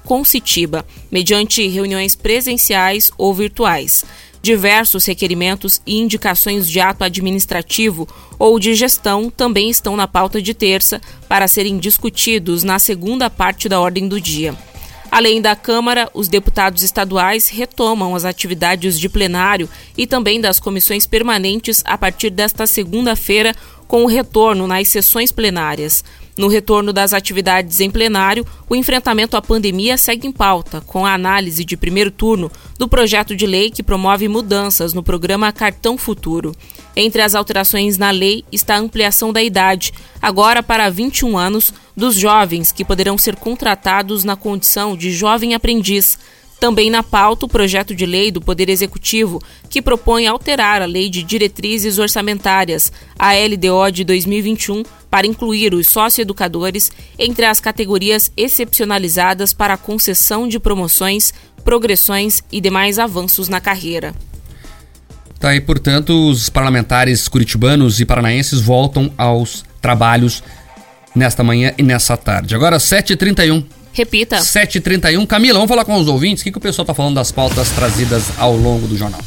[0.04, 4.04] Concitiba, mediante reuniões presenciais ou virtuais.
[4.42, 10.54] Diversos requerimentos e indicações de ato administrativo ou de gestão também estão na pauta de
[10.54, 14.54] terça para serem discutidos na segunda parte da ordem do dia.
[15.13, 21.06] Além da Câmara, os deputados estaduais retomam as atividades de plenário e também das comissões
[21.06, 23.54] permanentes a partir desta segunda-feira,
[23.88, 26.04] com o retorno nas sessões plenárias.
[26.36, 31.13] No retorno das atividades em plenário, o enfrentamento à pandemia segue em pauta, com a
[31.13, 36.56] análise de primeiro turno do projeto de lei que promove mudanças no programa Cartão Futuro.
[36.95, 42.15] Entre as alterações na lei está a ampliação da idade, agora para 21 anos, dos
[42.15, 46.17] jovens que poderão ser contratados na condição de jovem aprendiz.
[46.60, 51.10] Também na pauta o projeto de lei do Poder Executivo, que propõe alterar a Lei
[51.10, 59.51] de Diretrizes Orçamentárias, a LDO de 2021, para incluir os socioeducadores entre as categorias excepcionalizadas
[59.51, 61.34] para a concessão de promoções,
[61.65, 64.15] progressões e demais avanços na carreira.
[65.43, 70.41] Tá aí, portanto, os parlamentares curitibanos e paranaenses voltam aos trabalhos
[71.15, 72.56] nesta manhã e nessa tarde.
[72.56, 73.63] Agora, 7h31.
[73.93, 74.38] Repita.
[74.38, 75.26] 7h31.
[75.28, 76.41] Camila, vamos falar com os ouvintes.
[76.41, 79.21] O que, que o pessoal está falando das pautas trazidas ao longo do jornal?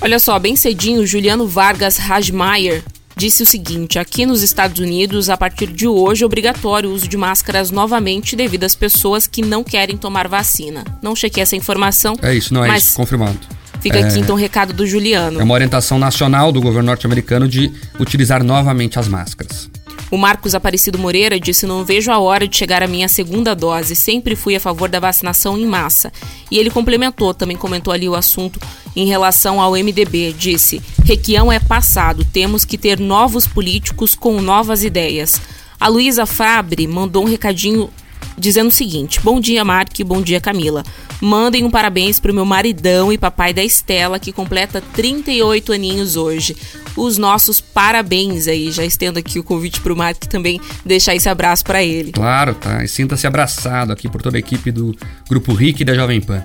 [0.00, 2.82] Olha só, bem cedinho, Juliano Vargas Rajmaier
[3.16, 7.08] disse o seguinte: aqui nos Estados Unidos, a partir de hoje, é obrigatório o uso
[7.08, 10.84] de máscaras novamente devido às pessoas que não querem tomar vacina.
[11.02, 12.16] Não chequei essa informação.
[12.22, 13.38] É isso, não é isso, confirmado.
[13.80, 14.04] Fica é...
[14.04, 15.40] aqui então o recado do Juliano.
[15.40, 19.70] É uma orientação nacional do governo norte-americano de utilizar novamente as máscaras.
[20.10, 23.96] O Marcos Aparecido Moreira disse: Não vejo a hora de chegar a minha segunda dose.
[23.96, 26.12] Sempre fui a favor da vacinação em massa.
[26.50, 28.60] E ele complementou, também comentou ali o assunto
[28.94, 30.32] em relação ao MDB.
[30.32, 35.40] Disse: Requião é passado, temos que ter novos políticos com novas ideias.
[35.80, 37.90] A Luísa Fabre mandou um recadinho
[38.38, 40.84] dizendo o seguinte: Bom dia, Mark, bom dia, Camila.
[41.20, 46.56] Mandem um parabéns pro meu maridão e papai da Estela, que completa 38 aninhos hoje.
[46.96, 48.70] Os nossos parabéns aí.
[48.70, 52.12] Já estendo aqui o convite pro Mark também deixar esse abraço para ele.
[52.12, 52.84] Claro, tá.
[52.84, 54.94] E sinta-se abraçado aqui por toda a equipe do
[55.28, 56.42] Grupo RIC e da Jovem Pan.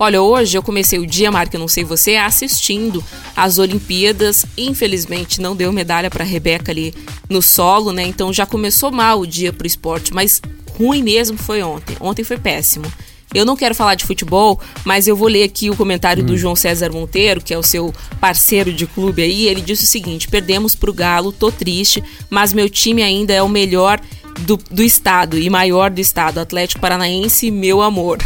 [0.00, 3.02] Olha, hoje eu comecei o dia, Marca, eu não sei você, assistindo
[3.34, 4.46] as Olimpíadas.
[4.56, 6.94] Infelizmente não deu medalha para Rebeca ali
[7.28, 8.04] no solo, né?
[8.04, 10.40] Então já começou mal o dia pro esporte, mas
[10.78, 11.96] ruim mesmo foi ontem.
[12.00, 12.86] Ontem foi péssimo.
[13.34, 16.26] Eu não quero falar de futebol, mas eu vou ler aqui o comentário hum.
[16.26, 19.46] do João César Monteiro, que é o seu parceiro de clube aí.
[19.46, 23.48] Ele disse o seguinte: perdemos pro Galo, tô triste, mas meu time ainda é o
[23.48, 24.00] melhor
[24.40, 26.38] do, do estado e maior do estado.
[26.38, 28.18] Atlético Paranaense, meu amor.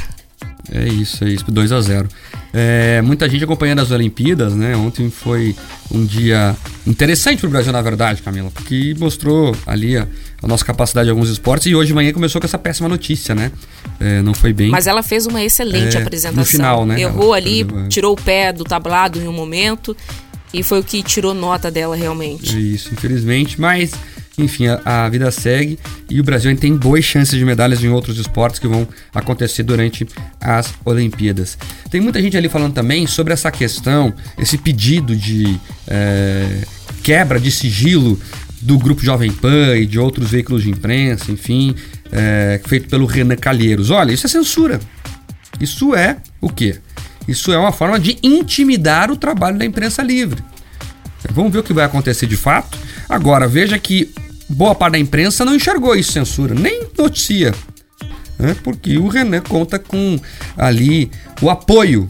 [0.71, 2.09] É isso, é isso, 2 a 0
[2.55, 4.77] é, muita gente acompanhando as Olimpíadas, né?
[4.77, 5.57] Ontem foi
[5.91, 6.55] um dia
[6.87, 10.07] interessante para o Brasil, na verdade, Camila, porque mostrou ali a,
[10.43, 13.35] a, nossa capacidade em alguns esportes e hoje de manhã começou com essa péssima notícia,
[13.35, 13.51] né?
[13.99, 14.69] É, não foi bem.
[14.69, 16.43] Mas ela fez uma excelente é, apresentação.
[16.43, 17.01] No final, né?
[17.01, 19.97] Errou ali, fez, tirou o pé do tablado em um momento
[20.53, 22.75] e foi o que tirou nota dela realmente.
[22.75, 23.93] Isso, infelizmente, mas
[24.39, 28.19] enfim, a, a, vida segue e o Brasil tem boas chances de medalhas em outros
[28.19, 30.07] esportes que vão acontecer durante
[30.41, 31.59] as Olimpíadas.
[31.91, 36.63] Tem muita gente ali falando também sobre essa questão, esse pedido de é,
[37.03, 38.19] quebra de sigilo
[38.61, 41.75] do Grupo Jovem Pan e de outros veículos de imprensa, enfim,
[42.11, 43.91] é, feito pelo Renan Calheiros.
[43.91, 44.81] Olha, isso é censura.
[45.61, 46.79] Isso é o quê?
[47.27, 50.43] Isso é uma forma de intimidar o trabalho da imprensa livre.
[51.31, 52.77] Vamos ver o que vai acontecer de fato.
[53.13, 54.11] Agora, veja que
[54.49, 57.53] boa parte da imprensa não enxergou isso censura, nem noticia.
[58.39, 58.57] Né?
[58.65, 60.19] Porque o Renan conta com
[60.57, 61.11] ali
[61.43, 62.09] o apoio.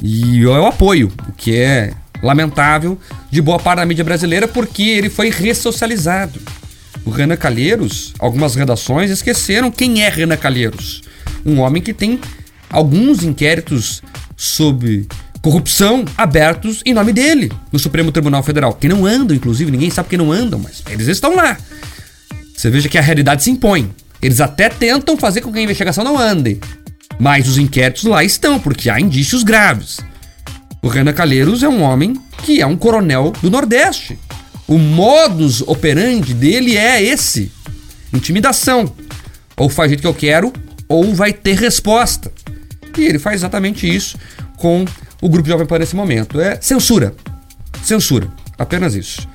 [0.00, 2.96] E é o apoio, o que é lamentável
[3.32, 6.40] de boa parte da mídia brasileira, porque ele foi ressocializado.
[7.04, 11.02] O Renan Calheiros, algumas redações esqueceram quem é Renan Calheiros.
[11.44, 12.20] Um homem que tem
[12.70, 14.00] alguns inquéritos
[14.36, 15.08] sobre
[15.44, 18.72] corrupção abertos em nome dele no Supremo Tribunal Federal.
[18.72, 21.58] Que não andam, inclusive, ninguém sabe que não andam, mas eles estão lá.
[22.56, 23.94] Você veja que a realidade se impõe.
[24.22, 26.58] Eles até tentam fazer com que a investigação não ande.
[27.18, 30.00] Mas os inquéritos lá estão, porque há indícios graves.
[30.80, 34.18] O Renan Calheiros é um homem que é um coronel do Nordeste.
[34.66, 37.52] O modus operandi dele é esse:
[38.14, 38.90] intimidação.
[39.58, 40.50] Ou faz jeito que eu quero,
[40.88, 42.32] ou vai ter resposta.
[42.96, 44.16] E ele faz exatamente isso
[44.56, 44.86] com
[45.24, 46.38] o grupo Jovem Pan nesse momento.
[46.38, 47.14] É censura.
[47.82, 48.28] Censura.
[48.58, 49.26] Apenas isso.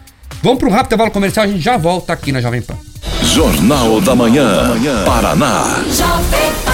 [0.43, 2.77] Vamos para um rápido intervalo comercial, a gente já volta aqui na Jovem Pan.
[3.23, 5.83] Jornal da Manhã, Paraná.
[5.91, 6.68] Jovem Pan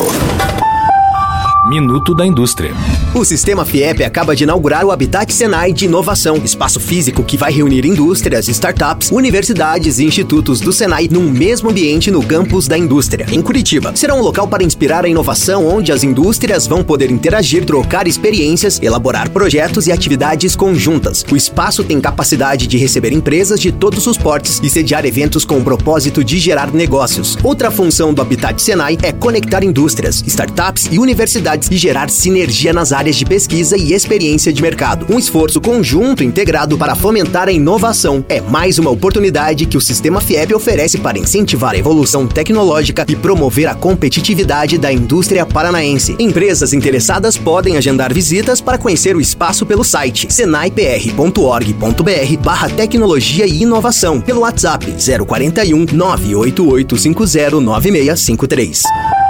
[1.64, 2.75] Minuto da Indústria.
[3.14, 7.53] O Sistema FIEP acaba de inaugurar o Habitat Senai de Inovação, espaço físico que vai
[7.53, 13.27] reunir indústrias, startups, universidades e institutos do Senai num mesmo ambiente no campus da indústria,
[13.31, 13.92] em Curitiba.
[13.94, 18.83] Será um local para inspirar a inovação, onde as indústrias vão poder interagir, trocar experiências,
[18.83, 21.25] elaborar projetos e atividades conjuntas.
[21.31, 25.59] O espaço tem capacidade de receber empresas de todos os portes e sediar eventos com
[25.59, 27.38] o propósito de gerar negócios.
[27.40, 32.93] Outra função do Habitat Senai é conectar indústrias, startups e universidades e gerar sinergia nas
[32.93, 35.07] áreas de pesquisa e experiência de mercado.
[35.12, 40.21] Um esforço conjunto integrado para fomentar a inovação é mais uma oportunidade que o sistema
[40.21, 46.17] FIEP oferece para incentivar a evolução tecnológica e promover a competitividade da indústria paranaense.
[46.19, 53.62] Empresas interessadas podem agendar visitas para conhecer o espaço pelo site senaipr.org.br barra tecnologia e
[53.62, 54.87] inovação pelo WhatsApp
[55.27, 59.21] 041 98850 9653.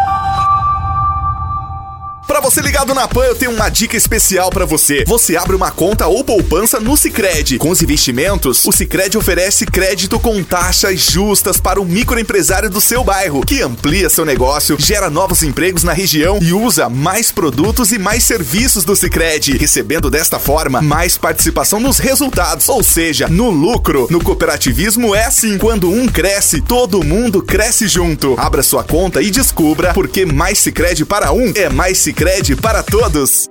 [2.32, 5.04] Para você ligado na PAN, eu tenho uma dica especial para você.
[5.06, 7.58] Você abre uma conta ou poupança no Sicredi.
[7.58, 13.04] Com os investimentos, o Sicredi oferece crédito com taxas justas para o microempresário do seu
[13.04, 17.98] bairro, que amplia seu negócio, gera novos empregos na região e usa mais produtos e
[17.98, 24.06] mais serviços do Sicredi, recebendo desta forma mais participação nos resultados, ou seja, no lucro.
[24.08, 28.36] No cooperativismo é assim, quando um cresce, todo mundo cresce junto.
[28.38, 32.21] Abra sua conta e descubra por que mais Sicredi para um é mais Sicredi
[32.62, 33.46] para todos.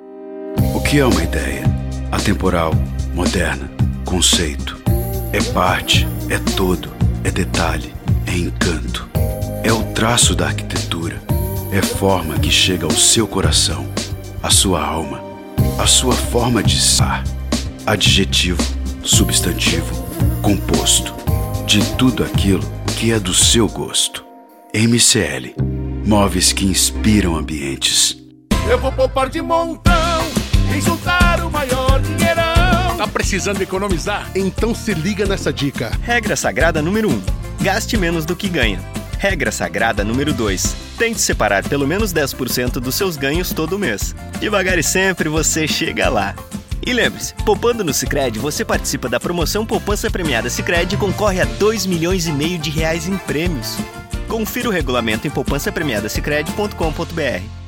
[0.74, 1.64] O que é uma ideia?
[2.10, 2.74] Atemporal,
[3.14, 3.70] moderna,
[4.06, 4.82] conceito.
[5.34, 6.90] É parte, é todo,
[7.26, 7.94] é detalhe,
[8.26, 9.10] é encanto.
[9.62, 11.22] É o traço da arquitetura.
[11.70, 13.86] É forma que chega ao seu coração,
[14.42, 15.22] à sua alma,
[15.78, 17.26] à sua forma de estar.
[17.86, 18.64] Adjetivo,
[19.04, 20.02] substantivo,
[20.42, 21.14] composto.
[21.66, 22.64] De tudo aquilo
[22.98, 24.24] que é do seu gosto.
[24.74, 25.56] MCL.
[26.06, 28.21] Móveis que inspiram ambientes.
[28.72, 30.24] Eu vou poupar de montão
[30.74, 32.96] e juntar o maior dinheirão.
[32.98, 34.32] Tá precisando economizar?
[34.34, 35.92] Então se liga nessa dica.
[36.02, 37.12] Regra sagrada número 1.
[37.12, 37.22] Um,
[37.62, 38.80] gaste menos do que ganha.
[39.20, 40.74] Regra sagrada número 2.
[40.98, 44.16] Tente separar pelo menos 10% dos seus ganhos todo mês.
[44.40, 46.34] Devagar e sempre você chega lá.
[46.82, 51.46] E lembre-se, poupando no Sicredi, você participa da promoção Poupança Premiada Sicredi e concorre a
[51.46, 53.76] 2 milhões e meio de reais em prêmios.
[54.30, 57.61] Confira o regulamento em poupançapremiadasicredi.com.br.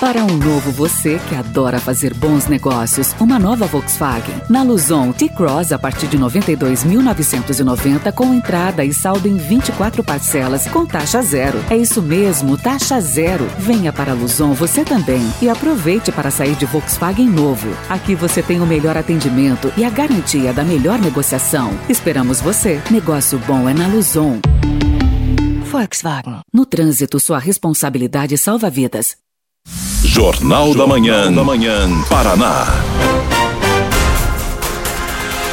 [0.00, 4.36] Para um novo você que adora fazer bons negócios, uma nova Volkswagen.
[4.48, 10.86] Na Luzon T-Cross a partir de 92.990 com entrada e saldo em 24 parcelas com
[10.86, 11.58] taxa zero.
[11.68, 13.44] É isso mesmo, taxa zero.
[13.58, 17.68] Venha para a Luzon você também e aproveite para sair de Volkswagen novo.
[17.88, 21.76] Aqui você tem o melhor atendimento e a garantia da melhor negociação.
[21.88, 22.80] Esperamos você.
[22.88, 24.38] Negócio bom é na Luzon.
[25.64, 26.38] Volkswagen.
[26.52, 29.16] No trânsito, sua responsabilidade salva vidas.
[30.02, 32.66] Jornal da Manhã, da Manhã, Paraná.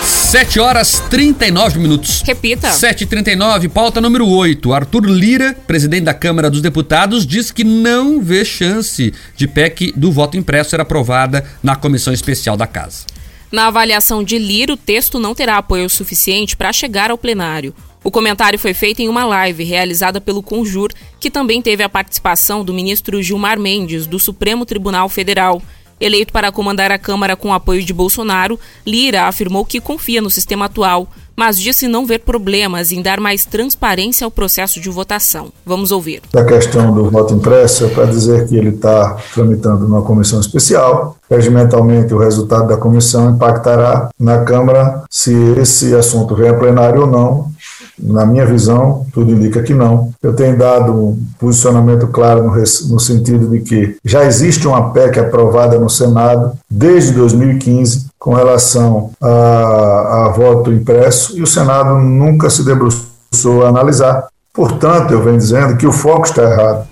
[0.04, 2.21] 7 horas 39 minutos.
[2.25, 2.69] Repita.
[2.69, 4.73] 7h39, pauta número 8.
[4.73, 10.12] Arthur Lira, presidente da Câmara dos Deputados, diz que não vê chance de PEC do
[10.12, 13.06] voto impresso ser aprovada na comissão especial da Casa.
[13.52, 17.73] Na avaliação de Lira, o texto não terá apoio suficiente para chegar ao plenário.
[18.06, 22.63] O comentário foi feito em uma live realizada pelo Conjur, que também teve a participação
[22.63, 25.60] do ministro Gilmar Mendes, do Supremo Tribunal Federal.
[25.99, 30.65] Eleito para comandar a Câmara com apoio de Bolsonaro, Lira afirmou que confia no sistema
[30.65, 35.51] atual, mas disse não ver problemas em dar mais transparência ao processo de votação.
[35.65, 36.21] Vamos ouvir.
[36.31, 41.17] Da questão do voto impresso, é para dizer que ele está tramitando numa comissão especial.
[41.27, 47.08] Regimentalmente, o resultado da comissão impactará na Câmara se esse assunto vem a plenário ou
[47.08, 47.54] não.
[47.98, 50.12] Na minha visão, tudo indica que não.
[50.21, 55.19] Eu tenho dado um posicionamento claro no, no, sentido de que já existe uma PEC
[55.19, 62.50] aprovada no Senado desde 2015 com relação a, a voto impresso e o Senado nunca
[62.50, 64.27] se debruçou a analisar.
[64.54, 66.87] Portanto, eu venho dizendo que o foco está errado.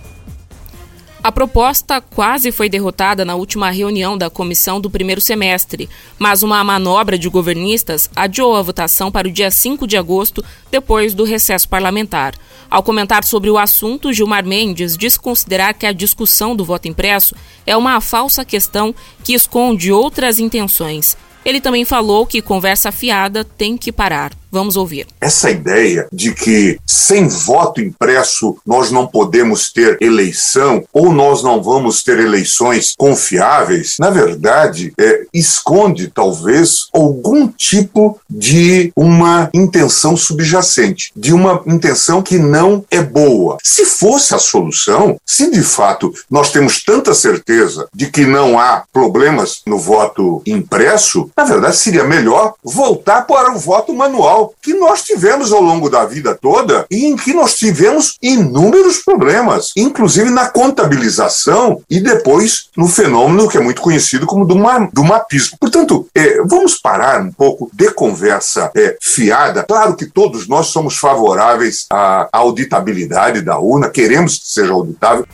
[1.24, 6.61] A proposta quase foi derrotada na última reunião da comissão do primeiro semestre, mas uma
[6.65, 11.69] manobra de governistas adiou a votação para o dia 5 de agosto, depois do recesso
[11.69, 12.36] parlamentar.
[12.69, 17.34] Ao comentar sobre o assunto, Gilmar Mendes disse considerar que a discussão do voto impresso
[17.65, 18.93] é uma falsa questão
[19.24, 21.15] que esconde outras intenções.
[21.45, 24.43] Ele também falou que conversa fiada tem que parar.
[24.54, 25.08] Vamos ouvir.
[25.20, 31.64] Essa ideia de que sem voto impresso nós não podemos ter eleição ou nós não
[31.64, 41.12] vamos ter eleições confiáveis, na verdade, é, esconde talvez algum tipo de uma intenção subjacente,
[41.16, 43.58] de uma intenção que não é boa.
[43.64, 48.84] Se fosse a solução, se de fato nós temos tanta certeza de que não há
[48.93, 55.04] problemas no voto impresso, na verdade seria melhor voltar para o voto manual que nós
[55.04, 60.50] tivemos ao longo da vida toda e em que nós tivemos inúmeros problemas, inclusive na
[60.50, 65.58] contabilização e depois no fenômeno que é muito conhecido como do, ma do mapismo.
[65.60, 69.64] Portanto, é, vamos parar um pouco de conversa é, fiada.
[69.64, 75.26] Claro que todos nós somos favoráveis à auditabilidade da urna, queremos que seja auditável,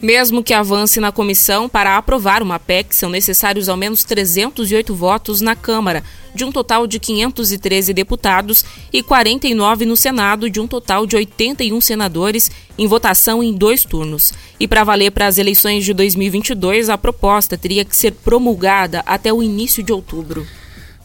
[0.00, 5.40] mesmo que avance na comissão para aprovar uma PEC, são necessários ao menos 308 votos
[5.40, 11.04] na Câmara, de um total de 513 deputados, e 49 no Senado, de um total
[11.04, 14.32] de 81 senadores, em votação em dois turnos.
[14.60, 19.32] E para valer para as eleições de 2022, a proposta teria que ser promulgada até
[19.32, 20.46] o início de outubro.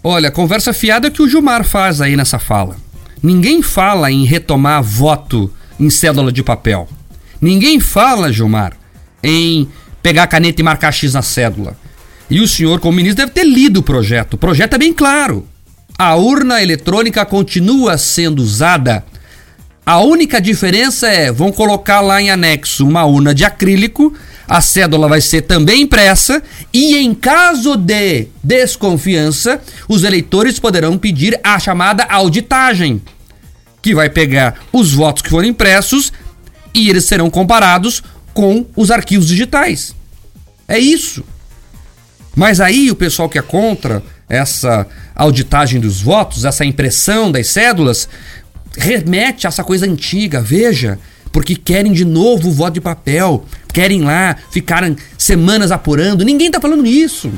[0.04, 2.78] Olha, conversa fiada que o Gilmar faz aí nessa fala.
[3.24, 6.88] Ninguém fala em retomar voto em cédula de papel.
[7.42, 8.78] Ninguém fala, Gilmar,
[9.24, 9.68] em
[10.02, 11.78] pegar a caneta e marcar X na cédula.
[12.30, 14.34] E o senhor, como ministro, deve ter lido o projeto.
[14.34, 15.48] O projeto é bem claro.
[15.98, 19.04] A urna eletrônica continua sendo usada.
[19.86, 24.14] A única diferença é, vão colocar lá em anexo uma urna de acrílico,
[24.48, 31.38] a cédula vai ser também impressa e em caso de desconfiança, os eleitores poderão pedir
[31.44, 33.02] a chamada auditagem,
[33.82, 36.14] que vai pegar os votos que foram impressos
[36.74, 38.02] e eles serão comparados
[38.34, 39.96] com os arquivos digitais.
[40.68, 41.24] É isso.
[42.36, 48.10] Mas aí o pessoal que é contra essa auditagem dos votos, essa impressão das cédulas,
[48.76, 50.98] remete a essa coisa antiga, veja,
[51.32, 56.26] porque querem de novo o voto de papel, querem lá, ficarem semanas apurando.
[56.26, 57.32] Ninguém está falando isso.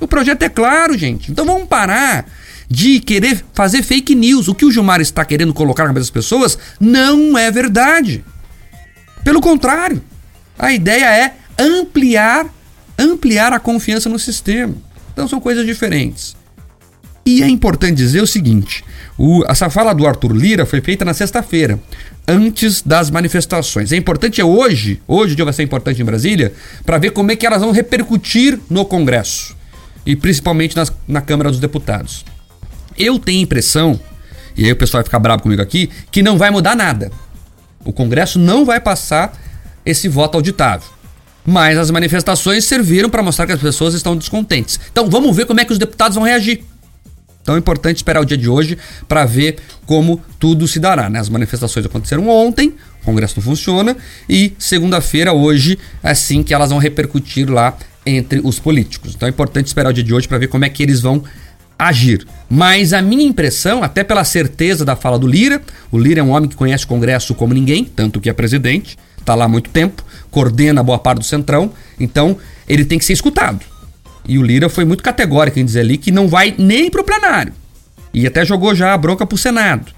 [0.00, 1.30] O projeto é claro, gente.
[1.30, 2.26] Então vamos parar
[2.70, 4.46] de querer fazer fake news.
[4.46, 8.24] O que o Gilmar está querendo colocar na cabeça das pessoas não é verdade.
[9.24, 10.02] Pelo contrário,
[10.58, 12.46] a ideia é ampliar,
[12.98, 14.74] ampliar a confiança no sistema.
[15.12, 16.36] Então são coisas diferentes.
[17.24, 18.84] E é importante dizer o seguinte:
[19.18, 21.78] o, essa fala do Arthur Lira foi feita na sexta-feira,
[22.26, 23.92] antes das manifestações.
[23.92, 26.52] É importante é hoje, hoje o dia vai ser importante em Brasília,
[26.86, 29.56] para ver como é que elas vão repercutir no Congresso
[30.06, 32.24] e principalmente nas, na Câmara dos Deputados.
[32.96, 34.00] Eu tenho a impressão,
[34.56, 37.12] e aí o pessoal vai ficar bravo comigo aqui, que não vai mudar nada.
[37.84, 39.38] O Congresso não vai passar
[39.90, 40.88] esse voto auditável.
[41.46, 44.78] Mas as manifestações serviram para mostrar que as pessoas estão descontentes.
[44.92, 46.62] Então vamos ver como é que os deputados vão reagir.
[47.40, 48.76] Então é importante esperar o dia de hoje
[49.08, 51.08] para ver como tudo se dará.
[51.08, 51.18] Né?
[51.18, 53.96] As manifestações aconteceram ontem, o Congresso não funciona,
[54.28, 57.74] e segunda-feira, hoje, é assim que elas vão repercutir lá
[58.04, 59.14] entre os políticos.
[59.14, 61.24] Então é importante esperar o dia de hoje para ver como é que eles vão
[61.78, 62.26] agir.
[62.50, 66.32] Mas a minha impressão, até pela certeza da fala do Lira, o Lira é um
[66.32, 69.68] homem que conhece o Congresso como ninguém, tanto que é presidente, está lá há muito
[69.68, 71.70] tempo, coordena boa parte do Centrão,
[72.00, 73.60] então ele tem que ser escutado.
[74.26, 77.04] E o Lira foi muito categórico em dizer ali que não vai nem para o
[77.04, 77.52] plenário.
[78.12, 79.92] E até jogou já a bronca para o Senado.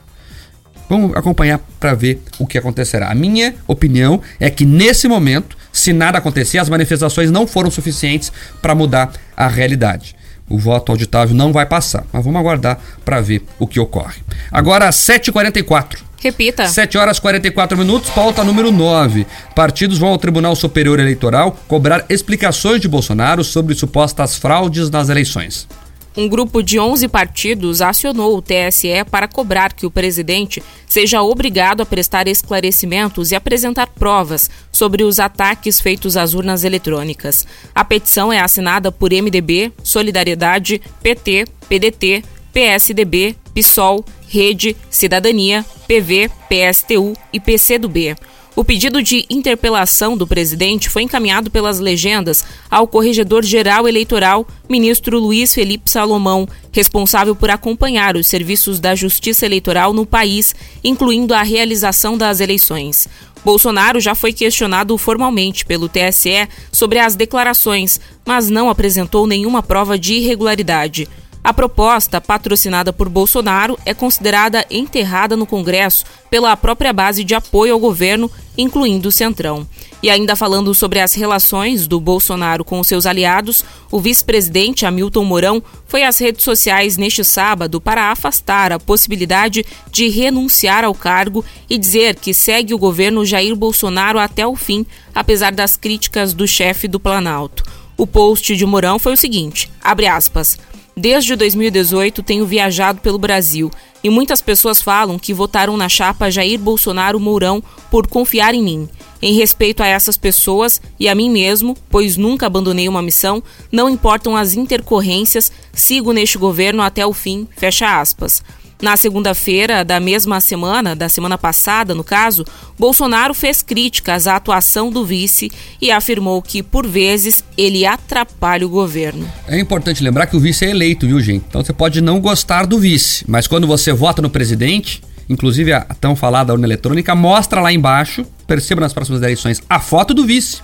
[0.89, 3.11] Vamos acompanhar para ver o que acontecerá.
[3.11, 8.33] A minha opinião é que nesse momento, se nada acontecer, as manifestações não foram suficientes
[8.61, 10.17] para mudar a realidade.
[10.49, 14.21] O voto auditável não vai passar, mas vamos aguardar para ver o que ocorre.
[14.51, 16.10] Agora, 7h44.
[16.21, 16.69] Repita.
[16.69, 19.27] 7 horas 44 minutos, pauta número 9.
[19.57, 25.67] Partidos vão ao Tribunal Superior Eleitoral cobrar explicações de Bolsonaro sobre supostas fraudes nas eleições.
[26.15, 31.81] um grupo de 11 partidos acionou o TSE para cobrar que o presidente seja obrigado
[31.81, 37.47] a prestar esclarecimentos e apresentar provas sobre os ataques feitos às urnas eletrônicas.
[37.75, 47.15] A petição é assinada por MDB, Solidariedade, PT, PDT, PSDB, PSOL, Rede, Cidadania, PV, PSTU
[47.33, 48.15] e PCdoB.
[48.55, 55.53] O pedido de interpelação do presidente foi encaminhado pelas legendas ao Corregedor-Geral Eleitoral, ministro Luiz
[55.53, 60.55] Felipe Salomão, responsável por acompanhar os serviços da Justiça Eleitoral no país,
[60.85, 63.09] incluindo a realização das eleições.
[63.45, 69.99] Bolsonaro já foi questionado formalmente pelo TSE sobre as declarações, mas não apresentou nenhuma prova
[69.99, 71.09] de irregularidade.
[71.43, 77.73] A proposta, patrocinada por Bolsonaro, é considerada enterrada no Congresso pela própria base de apoio
[77.73, 79.67] ao governo, incluindo o Centrão.
[80.03, 85.63] E ainda falando sobre as relações do Bolsonaro com seus aliados, o vice-presidente Hamilton Mourão
[85.87, 91.79] foi às redes sociais neste sábado para afastar a possibilidade de renunciar ao cargo e
[91.79, 94.85] dizer que segue o governo Jair Bolsonaro até o fim,
[95.15, 97.65] apesar das críticas do chefe do Planalto.
[97.97, 100.59] O post de Mourão foi o seguinte: abre aspas.
[100.97, 103.71] Desde 2018 tenho viajado pelo Brasil
[104.03, 108.89] e muitas pessoas falam que votaram na chapa Jair Bolsonaro Mourão por confiar em mim.
[109.23, 113.89] Em respeito a essas pessoas e a mim mesmo, pois nunca abandonei uma missão, não
[113.89, 117.47] importam as intercorrências, sigo neste governo até o fim.
[117.57, 118.43] Fecha aspas.
[118.81, 122.47] Na segunda-feira da mesma semana, da semana passada, no caso,
[122.79, 125.53] Bolsonaro fez críticas à atuação do vice
[125.83, 129.31] e afirmou que, por vezes, ele atrapalha o governo.
[129.47, 131.45] É importante lembrar que o vice é eleito, viu, gente?
[131.47, 135.83] Então você pode não gostar do vice, mas quando você vota no presidente, inclusive a
[135.83, 140.63] tão falada urna eletrônica, mostra lá embaixo, perceba nas próximas eleições, a foto do vice.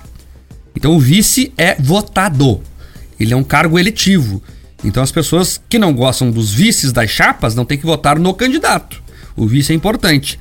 [0.75, 2.63] Então o vice é votado.
[3.21, 4.43] Ele é um cargo eletivo.
[4.87, 8.33] Então as pessoas que não gostam dos vices das chapas não tem que votar no
[8.33, 9.03] candidato.
[9.37, 10.39] O vice é importante.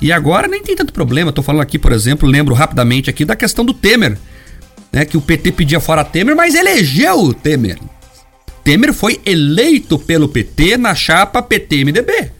[0.00, 1.30] E agora nem tem tanto problema.
[1.30, 4.16] Estou falando aqui, por exemplo, lembro rapidamente aqui da questão do Temer,
[4.92, 5.04] né?
[5.04, 7.78] Que o PT pedia fora Temer, mas elegeu o Temer.
[8.62, 12.30] Temer foi eleito pelo PT na chapa PT-MDB.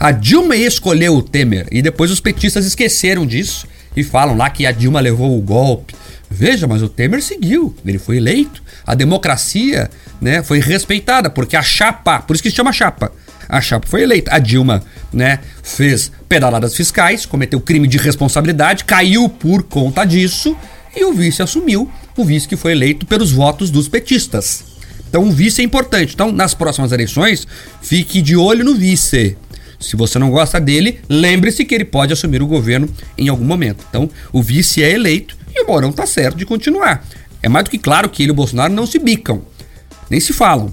[0.00, 4.64] A Dilma escolheu o Temer e depois os petistas esqueceram disso e falam lá que
[4.64, 5.94] a Dilma levou o golpe.
[6.38, 8.62] Veja, mas o Temer seguiu, ele foi eleito.
[8.86, 9.88] A democracia
[10.20, 13.10] né, foi respeitada, porque a chapa, por isso que se chama chapa,
[13.48, 14.34] a chapa foi eleita.
[14.34, 20.54] A Dilma né, fez pedaladas fiscais, cometeu crime de responsabilidade, caiu por conta disso
[20.94, 24.62] e o vice assumiu, o vice que foi eleito pelos votos dos petistas.
[25.08, 26.12] Então o vice é importante.
[26.12, 27.46] Então, nas próximas eleições,
[27.80, 29.38] fique de olho no vice.
[29.80, 33.86] Se você não gosta dele, lembre-se que ele pode assumir o governo em algum momento.
[33.88, 35.36] Então, o vice é eleito
[35.66, 37.04] Mourão tá certo de continuar.
[37.42, 39.42] É mais do que claro que ele e o Bolsonaro não se bicam,
[40.10, 40.72] nem se falam.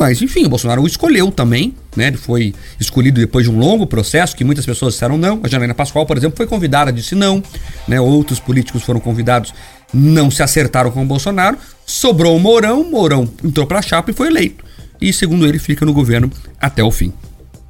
[0.00, 2.06] Mas, enfim, o Bolsonaro o escolheu também, né?
[2.06, 5.40] Ele foi escolhido depois de um longo processo que muitas pessoas disseram não.
[5.42, 7.42] A Janaína Pascoal, por exemplo, foi convidada, disse não.
[7.86, 8.00] Né?
[8.00, 9.52] Outros políticos foram convidados,
[9.92, 11.58] não se acertaram com o Bolsonaro.
[11.84, 14.64] Sobrou o Mourão, Mourão entrou para a chapa e foi eleito.
[14.98, 17.12] E, segundo ele, fica no governo até o fim.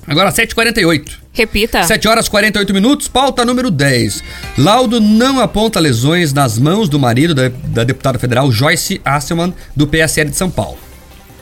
[0.07, 1.19] Agora 7h48.
[1.33, 1.85] Repita.
[1.85, 4.23] 7 horas 48 minutos, pauta número 10.
[4.59, 9.87] Laudo não aponta lesões nas mãos do marido da, da deputada federal Joyce Asselman, do
[9.87, 10.79] PSL de São Paulo.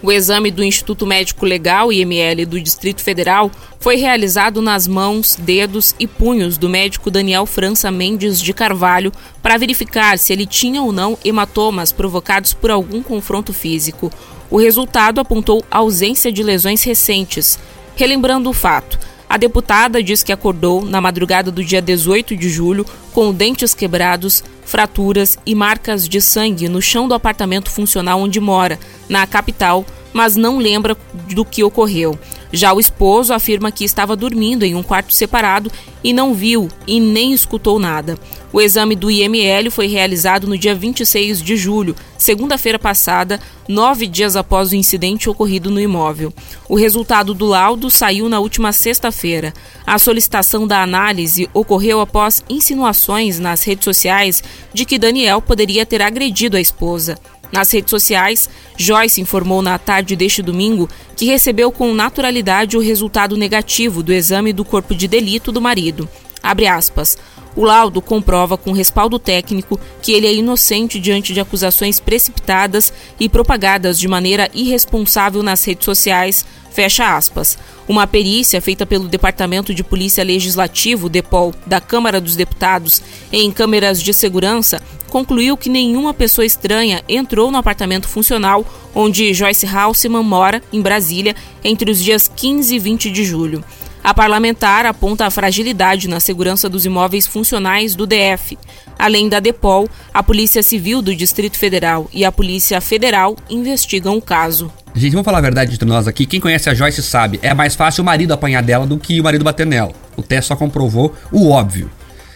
[0.00, 3.50] O exame do Instituto Médico Legal, IML, do Distrito Federal
[3.80, 9.56] foi realizado nas mãos, dedos e punhos do médico Daniel França Mendes de Carvalho para
[9.56, 14.12] verificar se ele tinha ou não hematomas provocados por algum confronto físico.
[14.48, 17.59] O resultado apontou ausência de lesões recentes.
[17.99, 18.96] Relembrando o fato,
[19.28, 24.44] a deputada diz que acordou na madrugada do dia 18 de julho com dentes quebrados,
[24.64, 28.78] fraturas e marcas de sangue no chão do apartamento funcional onde mora,
[29.09, 30.96] na capital, mas não lembra
[31.34, 32.18] do que ocorreu.
[32.52, 35.70] Já o esposo afirma que estava dormindo em um quarto separado
[36.02, 38.18] e não viu e nem escutou nada.
[38.50, 43.38] O exame do IML foi realizado no dia 26 de julho, segunda-feira passada,
[43.68, 46.32] nove dias após o incidente ocorrido no imóvel.
[46.66, 49.52] O resultado do laudo saiu na última sexta-feira.
[49.86, 54.42] A solicitação da análise ocorreu após insinuações nas redes sociais
[54.72, 57.18] de que Daniel poderia ter agredido a esposa.
[57.53, 63.36] Nas redes sociais, Joyce informou na tarde deste domingo que recebeu com naturalidade o resultado
[63.36, 66.09] negativo do exame do corpo de delito do marido.
[66.42, 67.18] Aspas.
[67.57, 73.28] O laudo comprova com respaldo técnico que ele é inocente diante de acusações precipitadas e
[73.28, 76.44] propagadas de maneira irresponsável nas redes sociais.
[76.70, 77.59] Fecha aspas.
[77.88, 84.01] Uma perícia feita pelo Departamento de Polícia Legislativo, DEPOL, da Câmara dos Deputados, em câmeras
[84.01, 90.62] de segurança, concluiu que nenhuma pessoa estranha entrou no apartamento funcional onde Joyce Halseman mora,
[90.72, 93.64] em Brasília, entre os dias 15 e 20 de julho.
[94.02, 98.56] A parlamentar aponta a fragilidade na segurança dos imóveis funcionais do DF.
[98.98, 104.22] Além da DEPOL, a Polícia Civil do Distrito Federal e a Polícia Federal investigam o
[104.22, 104.72] caso.
[104.94, 106.26] Gente, vamos falar a verdade entre nós aqui.
[106.26, 109.24] Quem conhece a Joyce sabe, é mais fácil o marido apanhar dela do que o
[109.24, 109.92] marido bater nela.
[110.16, 111.90] O teste só comprovou o óbvio.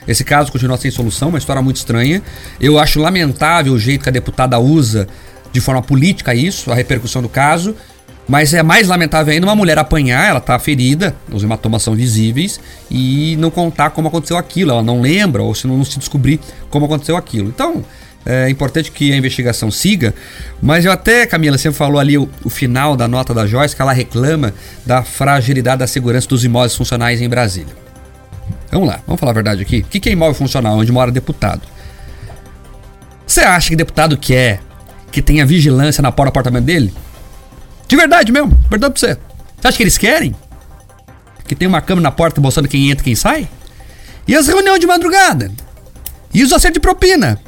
[0.06, 2.22] Esse caso continua sem solução, uma história muito estranha.
[2.60, 5.06] Eu acho lamentável o jeito que a deputada usa
[5.52, 7.76] de forma política isso, a repercussão do caso.
[8.26, 12.60] Mas é mais lamentável ainda uma mulher apanhar, ela tá ferida, os hematomas são visíveis,
[12.88, 16.38] e não contar como aconteceu aquilo, ela não lembra, ou se não se descobrir
[16.70, 17.48] como aconteceu aquilo.
[17.48, 17.84] Então,
[18.24, 20.14] é importante que a investigação siga,
[20.62, 23.82] mas eu até, Camila, você falou ali o, o, final da nota da Joyce, que
[23.82, 24.54] ela reclama
[24.86, 27.81] da fragilidade da segurança dos imóveis funcionais em Brasília.
[28.72, 29.80] Vamos lá, vamos falar a verdade aqui.
[29.80, 30.78] O que é imóvel funcional?
[30.78, 31.60] Onde mora deputado?
[33.26, 34.62] Você acha que deputado quer
[35.10, 36.92] que tenha vigilância na porta do apartamento dele?
[37.86, 39.18] De verdade mesmo, verdade pra você.
[39.60, 40.34] Você acha que eles querem?
[41.46, 43.46] Que tem uma câmera na porta mostrando quem entra e quem sai?
[44.26, 45.52] E as reuniões de madrugada?
[46.32, 47.38] E os acertos de propina?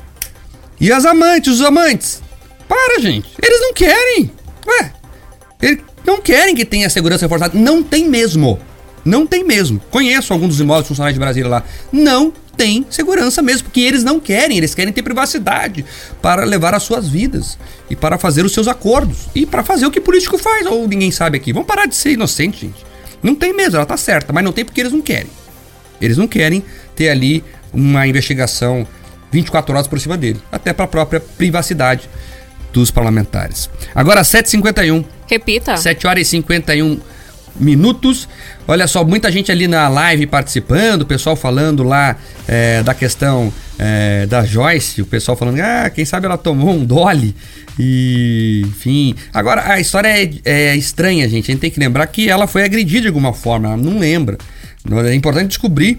[0.78, 2.22] E as amantes, os amantes?
[2.68, 3.30] Para, gente.
[3.42, 4.30] Eles não querem.
[4.66, 4.92] Ué,
[5.62, 7.58] eles não querem que tenha segurança reforçada.
[7.58, 8.60] Não tem mesmo.
[9.04, 9.80] Não tem mesmo.
[9.90, 11.62] Conheço alguns dos imóveis funcionais de Brasília lá.
[11.92, 15.84] Não tem segurança mesmo, porque eles não querem, eles querem ter privacidade
[16.22, 17.58] para levar as suas vidas
[17.90, 21.10] e para fazer os seus acordos e para fazer o que político faz, ou ninguém
[21.10, 21.52] sabe aqui.
[21.52, 22.86] Vamos parar de ser inocente, gente.
[23.22, 25.30] Não tem mesmo, ela tá certa, mas não tem porque eles não querem.
[26.00, 27.42] Eles não querem ter ali
[27.72, 28.86] uma investigação
[29.32, 32.08] 24 horas por cima dele, até para a própria privacidade
[32.72, 33.68] dos parlamentares.
[33.94, 35.04] Agora 7h51.
[35.26, 35.76] Repita.
[35.76, 37.00] 7 horas e 51
[37.56, 38.28] minutos.
[38.66, 42.16] Olha só, muita gente ali na live participando, pessoal falando lá
[42.48, 46.84] é, da questão é, da Joyce, o pessoal falando, ah, quem sabe ela tomou um
[46.84, 47.34] Dolly.
[47.78, 49.14] E, enfim.
[49.32, 51.50] Agora, a história é, é estranha, gente.
[51.50, 54.38] A gente tem que lembrar que ela foi agredida de alguma forma, ela não lembra.
[55.06, 55.98] É importante descobrir,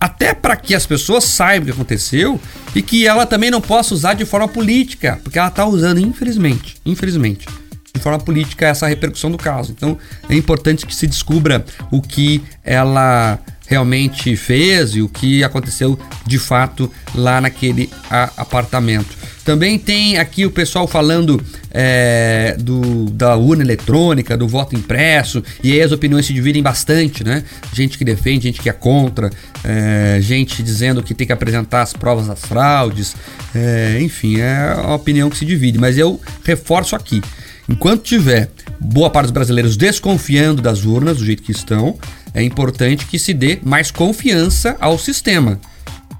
[0.00, 2.40] até para que as pessoas saibam o que aconteceu
[2.74, 6.76] e que ela também não possa usar de forma política, porque ela está usando, infelizmente,
[6.86, 7.46] infelizmente
[7.94, 9.72] de forma política essa repercussão do caso.
[9.72, 15.98] Então é importante que se descubra o que ela realmente fez e o que aconteceu
[16.26, 17.88] de fato lá naquele
[18.36, 19.16] apartamento.
[19.44, 25.72] Também tem aqui o pessoal falando é, do, da urna eletrônica, do voto impresso, e
[25.72, 27.42] aí as opiniões se dividem bastante, né?
[27.72, 29.30] Gente que defende, gente que é contra,
[29.64, 33.16] é, gente dizendo que tem que apresentar as provas das fraudes,
[33.54, 35.78] é, enfim, é a opinião que se divide.
[35.78, 37.20] Mas eu reforço aqui:
[37.68, 38.50] Enquanto tiver
[38.80, 41.96] boa parte dos brasileiros desconfiando das urnas do jeito que estão,
[42.34, 45.60] é importante que se dê mais confiança ao sistema.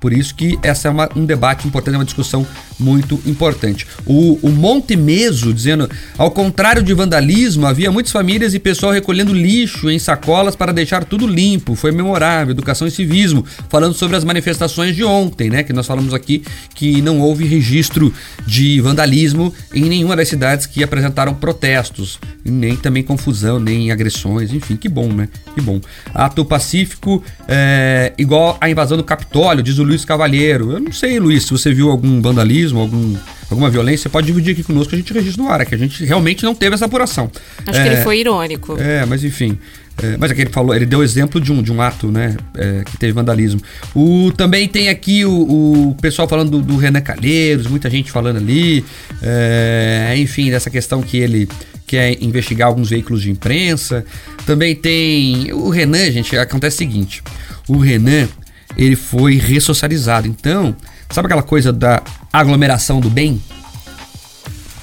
[0.00, 2.46] Por isso que essa é uma, um debate importante, é uma discussão
[2.78, 3.86] muito importante.
[4.06, 9.32] O, o Monte Meso dizendo, ao contrário de vandalismo, havia muitas famílias e pessoal recolhendo
[9.32, 11.74] lixo em sacolas para deixar tudo limpo.
[11.74, 13.44] Foi memorável, educação e civismo.
[13.68, 15.62] Falando sobre as manifestações de ontem, né?
[15.62, 16.42] Que nós falamos aqui
[16.74, 18.12] que não houve registro
[18.46, 24.76] de vandalismo em nenhuma das cidades que apresentaram protestos, nem também confusão, nem agressões, enfim,
[24.76, 25.28] que bom, né?
[25.54, 25.80] Que bom.
[26.14, 30.72] Ato pacífico, é, igual a invasão do Capitólio, diz o Luiz Cavalheiro.
[30.72, 33.16] Eu não sei, Luiz, se você viu algum vandalismo, algum,
[33.50, 36.04] alguma violência, pode dividir aqui conosco, a gente registra no ar, é que a gente
[36.04, 37.30] realmente não teve essa apuração.
[37.66, 38.76] Acho é, que ele foi irônico.
[38.78, 39.58] É, mas enfim.
[40.02, 42.36] É, mas é que ele falou, ele deu exemplo de um, de um ato, né,
[42.56, 43.60] é, que teve vandalismo.
[43.94, 48.38] O, também tem aqui o, o pessoal falando do, do, Renan Calheiros, muita gente falando
[48.38, 48.84] ali,
[49.22, 51.46] é, enfim, dessa questão que ele
[51.86, 54.04] quer investigar alguns veículos de imprensa.
[54.46, 57.22] Também tem o Renan, gente, acontece o seguinte,
[57.68, 58.28] o Renan,
[58.76, 60.26] ele foi ressocializado.
[60.26, 60.74] Então,
[61.10, 62.02] sabe aquela coisa da
[62.32, 63.40] aglomeração do bem?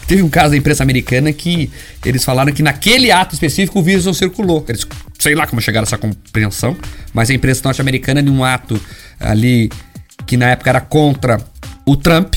[0.08, 1.70] Teve um caso da imprensa americana que
[2.04, 4.66] eles falaram que naquele ato específico o vírus não circulou.
[4.68, 4.86] Eles,
[5.20, 6.76] sei lá como chegaram a essa compreensão,
[7.14, 8.82] mas a imprensa norte-americana, em um ato
[9.20, 9.70] ali
[10.26, 11.40] que na época era contra
[11.86, 12.36] o Trump,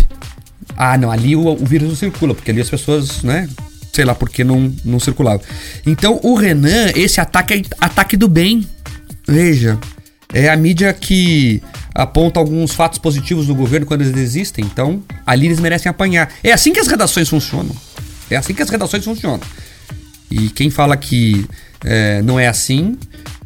[0.76, 3.48] ah, não, ali o, o vírus não circula, porque ali as pessoas, né,
[3.92, 5.42] sei lá porque não, não circulava.
[5.86, 8.66] Então o Renan, esse ataque é ataque do bem.
[9.26, 9.78] Veja,
[10.32, 11.62] é a mídia que
[11.94, 14.64] aponta alguns fatos positivos do governo quando eles existem.
[14.64, 16.32] Então, ali eles merecem apanhar.
[16.42, 17.74] É assim que as redações funcionam.
[18.30, 19.40] É assim que as redações funcionam.
[20.30, 21.46] E quem fala que
[21.84, 22.96] é, não é assim,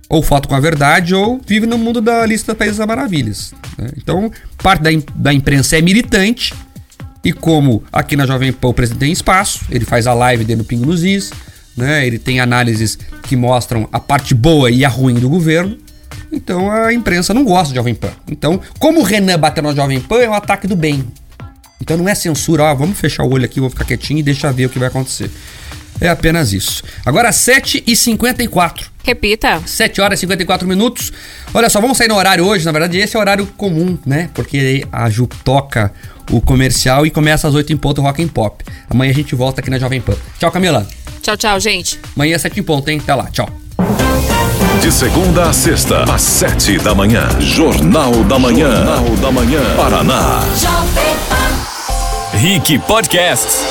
[0.08, 3.52] ou falta com a verdade, ou vive no mundo da lista das Países das Maravilhas.
[3.76, 3.90] Né?
[3.96, 4.30] Então,
[4.62, 6.54] parte da, da imprensa é militante.
[7.24, 10.62] E como aqui na Jovem Pan o presidente tem espaço, ele faz a live dentro
[10.62, 11.32] do Pingo nos Is,
[11.76, 12.06] né?
[12.06, 15.76] ele tem análises que mostram a parte boa e a ruim do governo.
[16.36, 18.10] Então a imprensa não gosta de Jovem Pan.
[18.30, 21.04] Então, como o Renan bateu na Jovem Pan, é um ataque do bem.
[21.80, 24.52] Então não é censura, ó, vamos fechar o olho aqui, vou ficar quietinho e deixar
[24.52, 25.30] ver o que vai acontecer.
[25.98, 26.82] É apenas isso.
[27.06, 28.88] Agora 7h54.
[29.02, 29.62] Repita.
[29.64, 31.10] 7 horas e 54 minutos.
[31.54, 32.66] Olha só, vamos sair no horário hoje.
[32.66, 34.28] Na verdade, esse é o horário comum, né?
[34.34, 35.90] Porque a Ju toca
[36.30, 38.62] o comercial e começa às 8 em ponto Rock and Pop.
[38.90, 40.16] Amanhã a gente volta aqui na Jovem Pan.
[40.38, 40.86] Tchau, Camila.
[41.22, 41.98] Tchau, tchau, gente.
[42.14, 42.98] Amanhã é 7 em ponto, hein?
[43.02, 43.30] Até lá.
[43.30, 43.65] Tchau.
[44.86, 47.28] De segunda a sexta, às sete da manhã.
[47.40, 48.70] Jornal da Manhã.
[48.70, 49.60] Jornal da Manhã.
[49.76, 50.40] Paraná.
[52.32, 53.66] Rick Podcasts.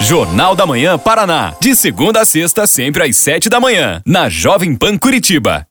[0.00, 1.52] Jornal da Manhã Paraná.
[1.60, 4.00] De segunda a sexta, sempre às sete da manhã.
[4.06, 5.66] Na Jovem Pan Curitiba.